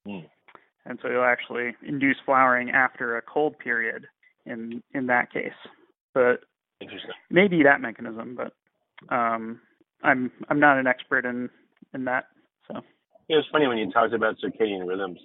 Mm. 0.07 0.27
And 0.85 0.99
so 1.01 1.09
you'll 1.09 1.25
actually 1.25 1.77
induce 1.87 2.17
flowering 2.25 2.71
after 2.71 3.17
a 3.17 3.23
cold 3.23 3.59
period 3.59 4.07
in 4.47 4.83
in 4.95 5.07
that 5.07 5.33
case. 5.33 5.53
But 6.15 6.41
maybe 7.31 7.63
that 7.63 7.81
mechanism, 7.81 8.37
but 8.37 9.15
um, 9.15 9.61
I'm 10.03 10.31
I'm 10.49 10.59
not 10.59 10.79
an 10.79 10.87
expert 10.87 11.25
in 11.25 11.49
in 11.95 12.05
that. 12.07 12.25
So 12.69 12.79
it 13.29 13.37
was 13.37 13.45
funny 13.53 13.67
when 13.69 13.79
you 13.79 13.91
talked 13.93 14.13
about 14.13 14.37
circadian 14.45 14.87
rhythms. 14.87 15.19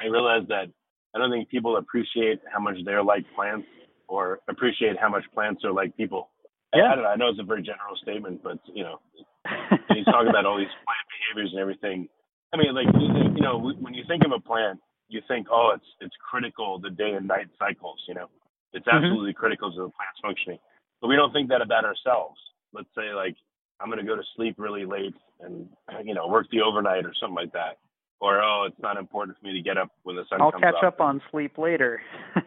I 0.00 0.06
realized 0.06 0.48
that 0.48 0.66
I 1.14 1.18
don't 1.18 1.30
think 1.30 1.48
people 1.48 1.76
appreciate 1.76 2.40
how 2.52 2.60
much 2.60 2.76
they're 2.84 3.02
like 3.02 3.24
plants 3.34 3.66
or 4.08 4.40
appreciate 4.48 4.96
how 5.00 5.08
much 5.08 5.24
plants 5.34 5.64
are 5.64 5.72
like 5.72 5.96
people. 5.96 6.30
Yeah. 6.74 6.82
I, 6.82 6.92
I 6.92 6.94
don't 6.94 7.04
know. 7.04 7.10
I 7.10 7.16
know 7.16 7.28
it's 7.28 7.40
a 7.40 7.44
very 7.44 7.62
general 7.62 7.96
statement, 8.02 8.42
but 8.42 8.58
you 8.72 8.84
know, 8.84 9.00
when 9.88 9.98
you 9.98 10.04
talk 10.04 10.26
about 10.28 10.44
all 10.44 10.58
these 10.58 10.72
plant 10.84 11.06
behaviors 11.08 11.52
and 11.52 11.60
everything, 11.60 12.08
I 12.52 12.56
mean, 12.56 12.74
like 12.74 12.88
you 13.36 13.42
know, 13.42 13.58
when 13.58 13.94
you 13.94 14.04
think 14.08 14.24
of 14.24 14.32
a 14.32 14.40
plant, 14.40 14.80
you 15.08 15.20
think, 15.28 15.48
oh, 15.50 15.72
it's 15.74 15.88
it's 16.00 16.14
critical 16.30 16.78
the 16.78 16.90
day 16.90 17.12
and 17.12 17.26
night 17.26 17.48
cycles. 17.58 18.02
You 18.08 18.14
know, 18.14 18.28
it's 18.72 18.86
mm-hmm. 18.86 18.96
absolutely 18.96 19.32
mm-hmm. 19.32 19.40
critical 19.40 19.70
to 19.70 19.76
the 19.76 19.92
plant's 19.92 20.20
functioning. 20.22 20.58
But 21.00 21.08
we 21.08 21.16
don't 21.16 21.32
think 21.32 21.48
that 21.48 21.62
about 21.62 21.84
ourselves. 21.84 22.38
let's 22.72 22.88
say 22.96 23.14
like 23.14 23.36
I'm 23.80 23.88
going 23.88 24.00
to 24.00 24.06
go 24.06 24.16
to 24.16 24.22
sleep 24.36 24.56
really 24.58 24.84
late 24.84 25.14
and 25.40 25.68
you 26.04 26.14
know 26.14 26.26
work 26.26 26.46
the 26.50 26.62
overnight 26.62 27.06
or 27.06 27.12
something 27.20 27.36
like 27.36 27.52
that, 27.52 27.78
or 28.20 28.42
oh, 28.42 28.64
it's 28.66 28.80
not 28.80 28.96
important 28.96 29.38
for 29.38 29.46
me 29.46 29.52
to 29.54 29.60
get 29.62 29.78
up 29.78 29.90
when 30.02 30.16
the 30.16 30.24
sun 30.28 30.40
I'll 30.40 30.52
catch 30.52 30.74
up. 30.82 30.94
up 30.94 31.00
on 31.00 31.22
sleep 31.30 31.56
later. 31.58 32.00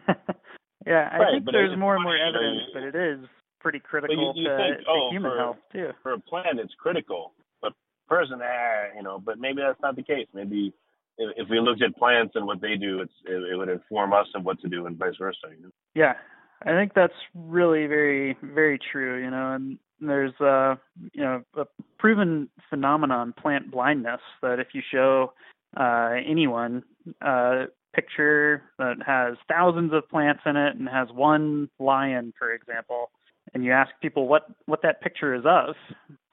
yeah, 0.86 1.08
I 1.12 1.18
Right, 1.18 1.32
think 1.34 1.46
there's 1.50 1.78
more 1.78 1.94
and 1.94 2.02
more 2.04 2.16
evidence 2.16 2.62
you- 2.68 2.80
that 2.80 2.88
it 2.88 2.94
is 2.94 3.26
pretty 3.60 3.78
critical 3.78 4.32
you 4.36 4.48
to, 4.48 4.56
think, 4.56 4.78
to 4.78 4.84
oh, 4.88 5.08
human 5.10 5.30
for- 5.32 5.38
health 5.38 5.56
too. 5.72 5.90
For 6.02 6.12
a 6.14 6.20
plant, 6.20 6.58
it's 6.58 6.74
critical, 6.78 7.32
but 7.60 7.72
person, 8.08 8.40
ah, 8.42 8.94
you 8.96 9.02
know, 9.02 9.18
but 9.24 9.38
maybe 9.38 9.62
that's 9.62 9.80
not 9.80 9.96
the 9.96 10.02
case. 10.02 10.26
Maybe 10.34 10.72
if, 11.18 11.44
if 11.44 11.48
we 11.48 11.60
looked 11.60 11.82
at 11.82 11.96
plants 11.96 12.32
and 12.34 12.46
what 12.46 12.60
they 12.60 12.76
do, 12.76 13.00
it's 13.00 13.12
it, 13.24 13.52
it 13.52 13.56
would 13.56 13.68
inform 13.68 14.12
us 14.12 14.26
of 14.34 14.44
what 14.44 14.60
to 14.60 14.68
do 14.68 14.86
and 14.86 14.96
vice 14.98 15.14
versa. 15.18 15.38
You 15.56 15.64
know? 15.64 15.70
Yeah, 15.94 16.14
I 16.62 16.70
think 16.72 16.92
that's 16.94 17.12
really 17.34 17.86
very 17.86 18.36
very 18.42 18.78
true. 18.90 19.22
You 19.22 19.30
know, 19.30 19.52
and 19.52 19.78
there's 20.00 20.34
uh 20.40 20.74
you 21.12 21.22
know 21.22 21.42
a 21.56 21.64
proven 21.98 22.48
phenomenon, 22.68 23.32
plant 23.40 23.70
blindness, 23.70 24.20
that 24.42 24.58
if 24.58 24.68
you 24.74 24.82
show 24.90 25.32
uh, 25.76 26.10
anyone 26.26 26.82
a 27.20 27.64
picture 27.94 28.62
that 28.78 28.96
has 29.04 29.36
thousands 29.48 29.92
of 29.92 30.08
plants 30.08 30.42
in 30.46 30.56
it 30.56 30.76
and 30.76 30.88
has 30.88 31.08
one 31.12 31.68
lion, 31.78 32.32
for 32.38 32.52
example, 32.52 33.10
and 33.54 33.64
you 33.64 33.72
ask 33.72 33.90
people 34.00 34.28
what 34.28 34.46
what 34.66 34.82
that 34.82 35.00
picture 35.02 35.34
is 35.34 35.42
of, 35.44 35.74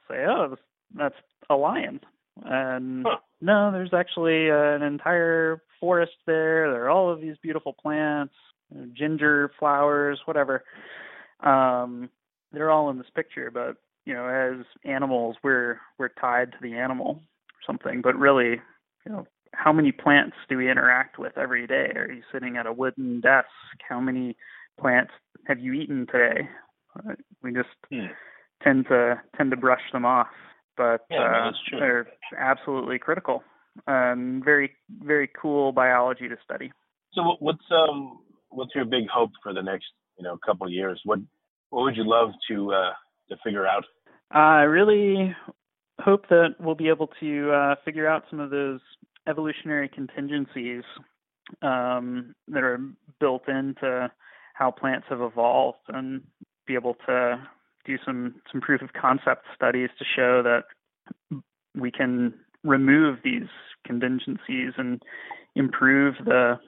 say, 0.08 0.24
oh, 0.26 0.56
that's 0.96 1.14
a 1.48 1.54
lion, 1.54 2.00
and 2.44 3.06
Huh. 3.06 3.18
no, 3.40 3.72
there's 3.72 3.92
actually 3.94 4.50
uh, 4.50 4.74
an 4.74 4.82
entire 4.82 5.62
forest 5.80 6.12
there. 6.26 6.70
There 6.70 6.84
are 6.84 6.90
all 6.90 7.10
of 7.10 7.20
these 7.20 7.36
beautiful 7.42 7.72
plants, 7.72 8.34
uh, 8.74 8.84
ginger 8.94 9.50
flowers, 9.58 10.20
whatever. 10.24 10.64
Um, 11.40 12.10
they're 12.52 12.70
all 12.70 12.90
in 12.90 12.98
this 12.98 13.10
picture, 13.14 13.50
but 13.50 13.76
you 14.04 14.14
know, 14.14 14.26
as 14.26 14.64
animals, 14.84 15.36
we're 15.42 15.78
we're 15.98 16.08
tied 16.08 16.52
to 16.52 16.58
the 16.62 16.74
animal 16.74 17.20
or 17.20 17.60
something. 17.66 18.00
But 18.02 18.16
really, 18.16 18.60
you 19.04 19.12
know, 19.12 19.26
how 19.52 19.72
many 19.72 19.92
plants 19.92 20.36
do 20.48 20.56
we 20.56 20.70
interact 20.70 21.18
with 21.18 21.36
every 21.36 21.66
day? 21.66 21.92
Are 21.96 22.10
you 22.10 22.22
sitting 22.32 22.56
at 22.56 22.66
a 22.66 22.72
wooden 22.72 23.20
desk? 23.20 23.48
How 23.88 24.00
many 24.00 24.36
plants 24.80 25.12
have 25.46 25.58
you 25.58 25.72
eaten 25.72 26.06
today? 26.06 26.48
Uh, 26.96 27.14
we 27.42 27.52
just 27.52 27.68
Hmm. 27.90 28.06
tend 28.62 28.86
to 28.88 29.20
tend 29.36 29.50
to 29.50 29.56
brush 29.56 29.82
them 29.92 30.04
off, 30.04 30.28
but 30.76 31.06
Yeah, 31.10 31.48
uh, 31.48 31.52
they're 31.72 32.08
absolutely 32.38 32.98
critical 32.98 33.42
and 33.86 34.44
very 34.44 34.76
very 35.02 35.28
cool 35.40 35.72
biology 35.72 36.28
to 36.28 36.36
study. 36.44 36.72
So 37.12 37.36
what's 37.40 37.64
um 37.70 38.20
what's 38.50 38.74
your 38.74 38.84
big 38.84 39.08
hope 39.08 39.30
for 39.42 39.52
the 39.52 39.62
next 39.62 39.86
you 40.16 40.24
know 40.24 40.38
couple 40.44 40.66
of 40.66 40.72
years? 40.72 41.00
What 41.04 41.20
what 41.70 41.82
would 41.82 41.96
you 41.96 42.04
love 42.04 42.30
to 42.48 42.72
uh, 42.72 42.92
to 43.30 43.36
figure 43.44 43.66
out? 43.66 43.84
I 44.30 44.62
really 44.62 45.34
hope 46.00 46.28
that 46.28 46.56
we'll 46.58 46.74
be 46.74 46.88
able 46.88 47.08
to 47.20 47.52
uh, 47.52 47.74
figure 47.84 48.08
out 48.08 48.24
some 48.30 48.40
of 48.40 48.50
those 48.50 48.80
evolutionary 49.28 49.88
contingencies 49.88 50.82
um, 51.62 52.34
that 52.48 52.62
are 52.62 52.78
built 53.18 53.48
into 53.48 54.10
how 54.54 54.70
plants 54.70 55.06
have 55.08 55.20
evolved 55.20 55.78
and 55.88 56.22
be 56.66 56.74
able 56.74 56.94
to 57.06 57.42
do 57.84 57.96
some, 58.04 58.34
some 58.52 58.60
proof 58.60 58.82
of 58.82 58.92
concept 58.92 59.46
studies 59.54 59.88
to 59.98 60.04
show 60.16 60.42
that 60.42 60.64
we 61.74 61.90
can 61.90 62.34
remove 62.62 63.18
these 63.24 63.48
contingencies 63.86 64.72
and 64.76 65.02
improve 65.56 66.14
the 66.24 66.58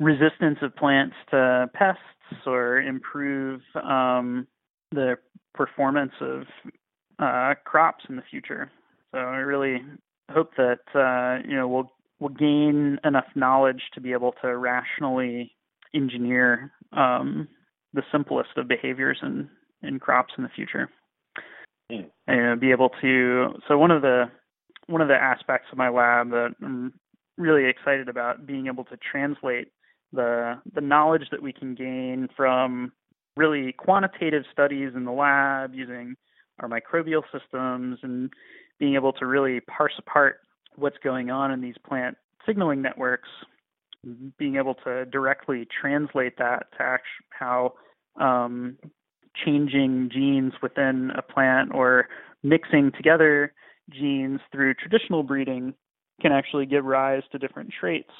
resistance 0.00 0.58
of 0.62 0.74
plants 0.74 1.14
to 1.30 1.68
pests 1.74 2.00
or 2.46 2.78
improve 2.78 3.60
um, 3.84 4.46
the 4.90 5.16
performance 5.54 6.12
of 6.20 6.44
uh, 7.18 7.54
crops 7.64 8.04
in 8.08 8.16
the 8.16 8.22
future. 8.30 8.70
So 9.12 9.18
I 9.18 9.36
really 9.38 9.82
hope 10.30 10.50
that 10.56 10.80
uh, 10.94 11.46
you 11.48 11.56
know 11.56 11.68
we'll 11.68 11.90
we'll 12.18 12.30
gain 12.30 12.98
enough 13.04 13.26
knowledge 13.34 13.82
to 13.94 14.00
be 14.00 14.12
able 14.12 14.34
to 14.42 14.56
rationally 14.56 15.52
engineer 15.94 16.72
um, 16.92 17.48
the 17.92 18.02
simplest 18.10 18.50
of 18.56 18.68
behaviors 18.68 19.18
in, 19.22 19.48
in 19.82 19.98
crops 19.98 20.32
in 20.38 20.44
the 20.44 20.50
future. 20.50 20.88
Hmm. 21.90 22.02
And 22.26 22.60
be 22.60 22.70
able 22.70 22.90
to 23.02 23.48
so 23.68 23.76
one 23.76 23.90
of 23.90 24.02
the 24.02 24.24
one 24.86 25.00
of 25.00 25.08
the 25.08 25.14
aspects 25.14 25.68
of 25.72 25.78
my 25.78 25.88
lab 25.88 26.30
that 26.30 26.54
I'm 26.62 26.94
really 27.36 27.68
excited 27.68 28.08
about 28.08 28.46
being 28.46 28.66
able 28.66 28.84
to 28.84 28.96
translate 28.96 29.68
the 30.12 30.60
the 30.74 30.80
knowledge 30.80 31.28
that 31.30 31.42
we 31.42 31.52
can 31.52 31.74
gain 31.74 32.28
from 32.36 32.92
really 33.36 33.72
quantitative 33.72 34.44
studies 34.52 34.90
in 34.94 35.04
the 35.04 35.12
lab 35.12 35.74
using 35.74 36.14
our 36.62 36.68
microbial 36.68 37.22
systems 37.32 37.98
and 38.02 38.30
being 38.78 38.94
able 38.94 39.12
to 39.14 39.26
really 39.26 39.60
parse 39.60 39.92
apart 39.98 40.40
what's 40.76 40.96
going 41.04 41.30
on 41.30 41.50
in 41.50 41.60
these 41.60 41.76
plant 41.86 42.16
signaling 42.46 42.82
networks, 42.82 43.28
being 44.38 44.56
able 44.56 44.74
to 44.74 45.04
directly 45.06 45.66
translate 45.80 46.36
that 46.38 46.66
to 46.76 46.98
how 47.30 47.72
um, 48.20 48.76
changing 49.44 50.10
genes 50.12 50.52
within 50.62 51.10
a 51.16 51.22
plant 51.22 51.70
or 51.74 52.08
mixing 52.42 52.90
together 52.96 53.52
genes 53.90 54.40
through 54.50 54.74
traditional 54.74 55.22
breeding 55.22 55.74
can 56.20 56.32
actually 56.32 56.66
give 56.66 56.84
rise 56.84 57.22
to 57.32 57.38
different 57.38 57.70
traits. 57.78 58.10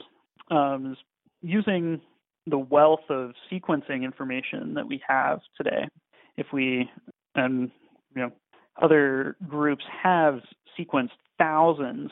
Um, 0.51 0.97
using 1.41 2.01
the 2.47 2.59
wealth 2.59 3.09
of 3.09 3.33
sequencing 3.51 4.03
information 4.05 4.75
that 4.75 4.87
we 4.87 5.01
have 5.07 5.41
today, 5.57 5.89
if 6.37 6.47
we 6.53 6.91
and 7.35 7.71
you 8.15 8.23
know 8.23 8.33
other 8.81 9.37
groups 9.47 9.85
have 10.03 10.41
sequenced 10.79 11.11
thousands 11.39 12.11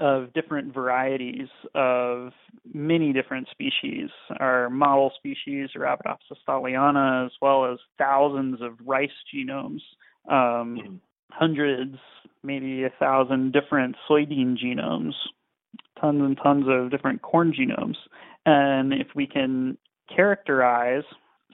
of 0.00 0.32
different 0.32 0.72
varieties 0.72 1.48
of 1.74 2.30
many 2.72 3.12
different 3.12 3.48
species. 3.50 4.10
Our 4.38 4.70
model 4.70 5.10
species, 5.16 5.70
Arabidopsis 5.76 6.38
thaliana, 6.48 7.26
as 7.26 7.32
well 7.42 7.72
as 7.72 7.78
thousands 7.98 8.60
of 8.62 8.74
rice 8.86 9.10
genomes, 9.34 9.80
um, 10.30 11.00
hundreds, 11.30 11.96
maybe 12.44 12.84
a 12.84 12.90
thousand 13.00 13.52
different 13.52 13.96
soybean 14.08 14.56
genomes, 14.56 15.14
tons 16.00 16.22
and 16.22 16.38
tons 16.40 16.66
of 16.68 16.90
different 16.90 17.22
corn 17.22 17.52
genomes. 17.52 17.96
And 18.46 18.92
if 18.92 19.08
we 19.16 19.26
can 19.26 19.76
characterize 20.14 21.02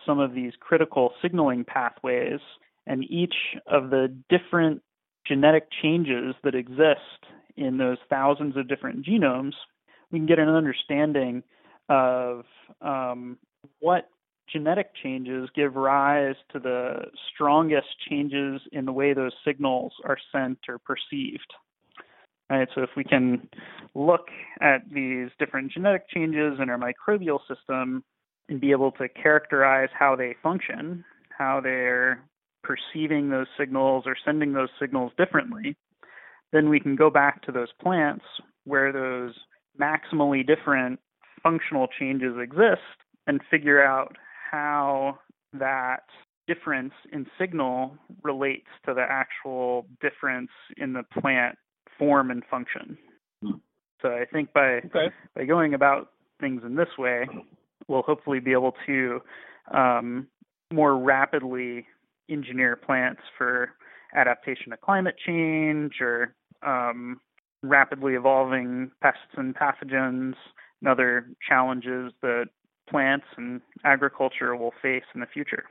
some 0.04 0.18
of 0.18 0.34
these 0.34 0.52
critical 0.60 1.12
signaling 1.22 1.64
pathways 1.64 2.40
and 2.86 3.04
each 3.04 3.34
of 3.66 3.90
the 3.90 4.14
different 4.28 4.82
genetic 5.26 5.68
changes 5.82 6.34
that 6.44 6.54
exist 6.54 7.26
in 7.56 7.78
those 7.78 7.98
thousands 8.10 8.56
of 8.56 8.68
different 8.68 9.06
genomes, 9.06 9.52
we 10.10 10.18
can 10.18 10.26
get 10.26 10.38
an 10.38 10.48
understanding 10.48 11.42
of 11.88 12.44
um, 12.80 13.38
what 13.80 14.08
genetic 14.52 14.90
changes 15.02 15.48
give 15.54 15.74
rise 15.74 16.36
to 16.52 16.58
the 16.58 17.04
strongest 17.32 17.88
changes 18.08 18.60
in 18.72 18.84
the 18.84 18.92
way 18.92 19.14
those 19.14 19.32
signals 19.44 19.92
are 20.04 20.18
sent 20.32 20.58
or 20.68 20.78
perceived. 20.78 21.52
Right, 22.50 22.68
so 22.74 22.82
if 22.82 22.90
we 22.94 23.04
can 23.04 23.48
look 23.94 24.28
at 24.60 24.82
these 24.92 25.30
different 25.38 25.72
genetic 25.72 26.10
changes 26.10 26.58
in 26.60 26.68
our 26.68 26.78
microbial 26.78 27.38
system 27.48 28.04
and 28.50 28.60
be 28.60 28.70
able 28.70 28.92
to 28.92 29.08
characterize 29.08 29.88
how 29.98 30.14
they 30.14 30.36
function, 30.42 31.04
how 31.36 31.60
they're 31.62 32.22
perceiving 32.64 33.30
those 33.30 33.46
signals 33.58 34.04
or 34.06 34.16
sending 34.24 34.52
those 34.52 34.70
signals 34.80 35.12
differently, 35.16 35.76
then 36.52 36.68
we 36.68 36.80
can 36.80 36.96
go 36.96 37.10
back 37.10 37.42
to 37.42 37.52
those 37.52 37.68
plants 37.80 38.24
where 38.64 38.92
those 38.92 39.34
maximally 39.80 40.46
different 40.46 40.98
functional 41.42 41.86
changes 41.98 42.34
exist 42.40 42.80
and 43.26 43.40
figure 43.50 43.84
out 43.84 44.16
how 44.50 45.18
that 45.52 46.04
difference 46.46 46.92
in 47.12 47.26
signal 47.38 47.96
relates 48.22 48.68
to 48.86 48.94
the 48.94 49.04
actual 49.08 49.86
difference 50.00 50.50
in 50.76 50.92
the 50.92 51.02
plant 51.20 51.56
form 51.98 52.30
and 52.30 52.42
function. 52.50 52.98
Hmm. 53.42 53.52
So 54.02 54.08
I 54.10 54.24
think 54.30 54.52
by 54.52 54.78
Okay. 54.78 55.10
by 55.34 55.44
going 55.44 55.74
about 55.74 56.12
things 56.40 56.62
in 56.64 56.74
this 56.74 56.98
way, 56.98 57.26
we'll 57.88 58.02
hopefully 58.02 58.40
be 58.40 58.52
able 58.52 58.74
to 58.86 59.22
um, 59.72 60.28
more 60.72 60.96
rapidly 60.96 61.86
engineer 62.28 62.76
plants 62.76 63.22
for 63.36 63.70
adaptation 64.14 64.70
to 64.70 64.76
climate 64.76 65.16
change 65.24 65.94
or 66.00 66.34
um, 66.66 67.20
rapidly 67.62 68.14
evolving 68.14 68.90
pests 69.02 69.20
and 69.36 69.54
pathogens 69.54 70.34
and 70.80 70.88
other 70.88 71.28
challenges 71.48 72.12
that 72.22 72.46
plants 72.88 73.26
and 73.36 73.60
agriculture 73.84 74.54
will 74.54 74.74
face 74.82 75.04
in 75.14 75.20
the 75.20 75.26
future. 75.26 75.64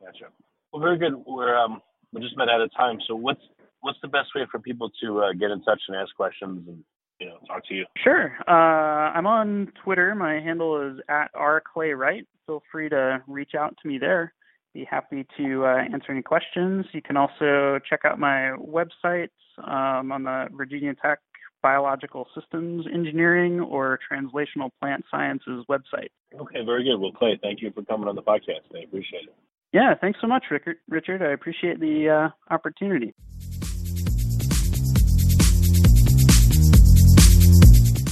Gotcha. 0.00 0.26
Well, 0.72 0.80
very 0.80 0.98
good. 0.98 1.14
We're 1.26 1.56
um 1.56 1.82
we're 2.12 2.20
just 2.22 2.34
about 2.34 2.48
out 2.48 2.60
of 2.60 2.70
time. 2.74 2.98
So 3.06 3.14
what's 3.14 3.40
what's 3.80 3.98
the 4.02 4.08
best 4.08 4.28
way 4.34 4.42
for 4.50 4.58
people 4.58 4.90
to 5.02 5.20
uh, 5.20 5.32
get 5.32 5.50
in 5.50 5.62
touch 5.62 5.80
and 5.88 5.96
ask 5.96 6.14
questions 6.14 6.66
and 6.66 6.82
you 7.20 7.26
know 7.26 7.38
talk 7.46 7.66
to 7.68 7.74
you? 7.74 7.84
Sure. 8.02 8.36
Uh, 8.48 9.12
I'm 9.12 9.26
on 9.26 9.72
Twitter. 9.84 10.14
My 10.14 10.34
handle 10.34 10.80
is 10.90 11.00
at 11.08 11.28
rclaywright. 11.34 12.26
Feel 12.46 12.62
free 12.70 12.88
to 12.88 13.22
reach 13.26 13.52
out 13.58 13.76
to 13.82 13.88
me 13.88 13.98
there. 13.98 14.32
Be 14.72 14.84
happy 14.84 15.26
to 15.36 15.64
uh, 15.64 15.76
answer 15.92 16.12
any 16.12 16.22
questions. 16.22 16.86
You 16.92 17.02
can 17.02 17.16
also 17.16 17.78
check 17.88 18.00
out 18.04 18.18
my 18.18 18.52
website 18.58 19.28
um, 19.58 20.12
on 20.12 20.24
the 20.24 20.48
Virginia 20.52 20.94
Tech 20.94 21.20
Biological 21.62 22.26
Systems 22.34 22.86
Engineering 22.92 23.60
or 23.60 23.98
Translational 24.10 24.70
Plant 24.80 25.04
Sciences 25.10 25.64
website. 25.68 26.08
Okay, 26.34 26.64
very 26.64 26.84
good. 26.84 26.96
Well, 26.98 27.12
Clay, 27.12 27.38
thank 27.40 27.62
you 27.62 27.70
for 27.72 27.82
coming 27.84 28.08
on 28.08 28.16
the 28.16 28.22
podcast. 28.22 28.74
I 28.74 28.80
appreciate 28.84 29.24
it. 29.24 29.34
Yeah, 29.72 29.94
thanks 29.98 30.18
so 30.20 30.26
much, 30.26 30.44
Richard. 30.50 31.22
I 31.22 31.32
appreciate 31.32 31.80
the 31.80 32.30
uh, 32.50 32.54
opportunity. 32.54 33.14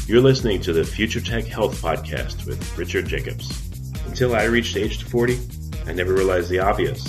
You're 0.06 0.22
listening 0.22 0.60
to 0.62 0.72
the 0.72 0.84
Future 0.84 1.20
Tech 1.20 1.44
Health 1.44 1.80
Podcast 1.80 2.46
with 2.46 2.78
Richard 2.78 3.06
Jacobs. 3.06 3.48
Until 4.06 4.34
I 4.34 4.44
reached 4.44 4.76
age 4.76 5.04
40, 5.04 5.38
I 5.90 5.92
never 5.92 6.14
realized 6.14 6.48
the 6.48 6.60
obvious 6.60 7.02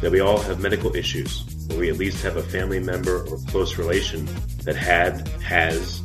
that 0.00 0.10
we 0.10 0.20
all 0.20 0.40
have 0.40 0.58
medical 0.58 0.96
issues, 0.96 1.44
or 1.70 1.76
we 1.76 1.90
at 1.90 1.98
least 1.98 2.22
have 2.22 2.38
a 2.38 2.42
family 2.42 2.80
member 2.80 3.26
or 3.26 3.36
close 3.48 3.76
relation 3.76 4.26
that 4.64 4.74
had, 4.74 5.28
has, 5.42 6.00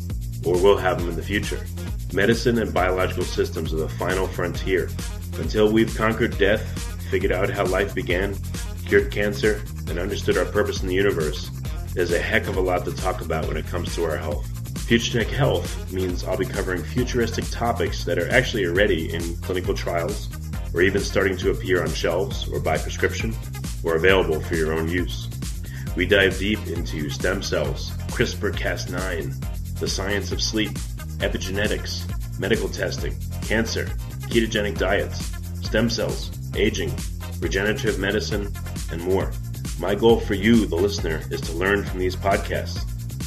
or 0.46 0.62
will 0.62 0.76
have 0.76 1.00
them 1.00 1.08
in 1.08 1.16
the 1.16 1.24
future. 1.24 1.66
Medicine 2.12 2.58
and 2.60 2.74
biological 2.74 3.24
systems 3.24 3.74
are 3.74 3.78
the 3.78 3.88
final 3.88 4.28
frontier. 4.28 4.90
Until 5.40 5.72
we've 5.72 5.96
conquered 5.96 6.38
death, 6.38 6.68
figured 7.10 7.32
out 7.32 7.50
how 7.50 7.66
life 7.66 7.96
began, 7.96 8.36
cured 8.86 9.10
cancer, 9.10 9.64
and 9.88 9.98
understood 9.98 10.38
our 10.38 10.44
purpose 10.44 10.82
in 10.82 10.90
the 10.90 10.96
universe, 10.96 11.50
there's 11.94 12.12
a 12.12 12.20
heck 12.20 12.48
of 12.48 12.58
a 12.58 12.62
lot 12.62 12.84
to 12.84 12.94
talk 12.94 13.22
about 13.22 13.48
when 13.48 13.56
it 13.56 13.68
comes 13.68 13.96
to 13.96 14.04
our 14.04 14.18
health. 14.18 14.46
Future 14.80 15.24
Tech 15.24 15.32
Health 15.32 15.94
means 15.94 16.26
I'll 16.26 16.36
be 16.36 16.46
covering 16.46 16.84
futuristic 16.84 17.50
topics 17.52 18.04
that 18.04 18.20
are 18.20 18.30
actually 18.30 18.66
already 18.66 19.14
in 19.14 19.38
clinical 19.38 19.74
trials, 19.74 20.28
or 20.78 20.84
even 20.84 21.02
starting 21.02 21.36
to 21.36 21.50
appear 21.50 21.82
on 21.82 21.90
shelves 21.90 22.48
or 22.50 22.60
by 22.60 22.78
prescription, 22.78 23.36
or 23.84 23.96
available 23.96 24.40
for 24.40 24.54
your 24.54 24.74
own 24.74 24.88
use. 24.88 25.28
We 25.96 26.06
dive 26.06 26.38
deep 26.38 26.60
into 26.68 27.10
stem 27.10 27.42
cells, 27.42 27.90
CRISPR 28.12 28.54
Cas9, 28.54 29.80
the 29.80 29.88
science 29.88 30.32
of 30.32 30.40
sleep, 30.40 30.70
epigenetics, 31.18 32.06
medical 32.40 32.70
testing, 32.70 33.16
cancer, 33.42 33.86
ketogenic 34.30 34.78
diets, 34.78 35.26
stem 35.66 35.90
cells, 35.90 36.30
aging, 36.56 36.94
regenerative 37.40 37.98
medicine, 37.98 38.54
and 38.92 39.02
more. 39.02 39.32
My 39.80 39.96
goal 39.96 40.20
for 40.20 40.36
you, 40.36 40.68
the 40.68 40.76
listener, 40.76 41.24
is 41.32 41.42
to 41.42 41.54
learn 41.54 41.86
from 41.86 41.98
these 41.98 42.16
podcasts. 42.16 42.84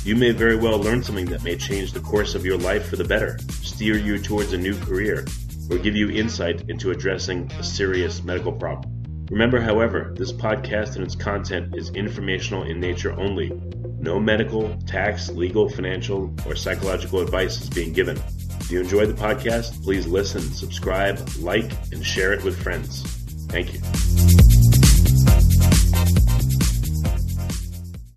You 0.07 0.15
may 0.15 0.31
very 0.31 0.55
well 0.55 0.79
learn 0.79 1.03
something 1.03 1.27
that 1.27 1.43
may 1.43 1.57
change 1.57 1.95
the 1.95 2.01
course 2.01 2.37
of 2.37 2.47
your 2.47 2.59
life 2.59 2.89
for 2.89 2.95
the 2.95 3.03
better, 3.03 3.41
steer 3.51 3.97
you 3.97 4.21
towards 4.21 4.53
a 4.53 4.59
new 4.59 4.79
career, 4.79 5.25
or 5.71 5.79
give 5.79 5.97
you 5.97 6.11
insight 6.11 6.69
into 6.69 6.91
addressing 6.91 7.51
a 7.53 7.63
serious 7.63 8.23
medical 8.23 8.53
problem. 8.53 9.01
Remember, 9.31 9.61
however, 9.61 10.13
this 10.17 10.33
podcast 10.33 10.97
and 10.97 11.05
its 11.05 11.15
content 11.15 11.77
is 11.77 11.91
informational 11.91 12.65
in 12.65 12.81
nature 12.81 13.13
only. 13.13 13.51
No 14.01 14.19
medical, 14.19 14.77
tax, 14.87 15.31
legal, 15.31 15.69
financial, 15.69 16.35
or 16.47 16.57
psychological 16.57 17.21
advice 17.21 17.61
is 17.61 17.71
being 17.71 17.93
given. 17.93 18.21
If 18.61 18.71
you 18.71 18.81
enjoyed 18.81 19.09
the 19.09 19.15
podcast, 19.15 19.83
please 19.85 20.07
listen, 20.07 20.41
subscribe, 20.41 21.21
like, 21.39 21.71
and 21.93 22.05
share 22.05 22.33
it 22.33 22.43
with 22.43 22.61
friends. 22.61 23.03
Thank 23.49 23.75
you. 23.75 24.60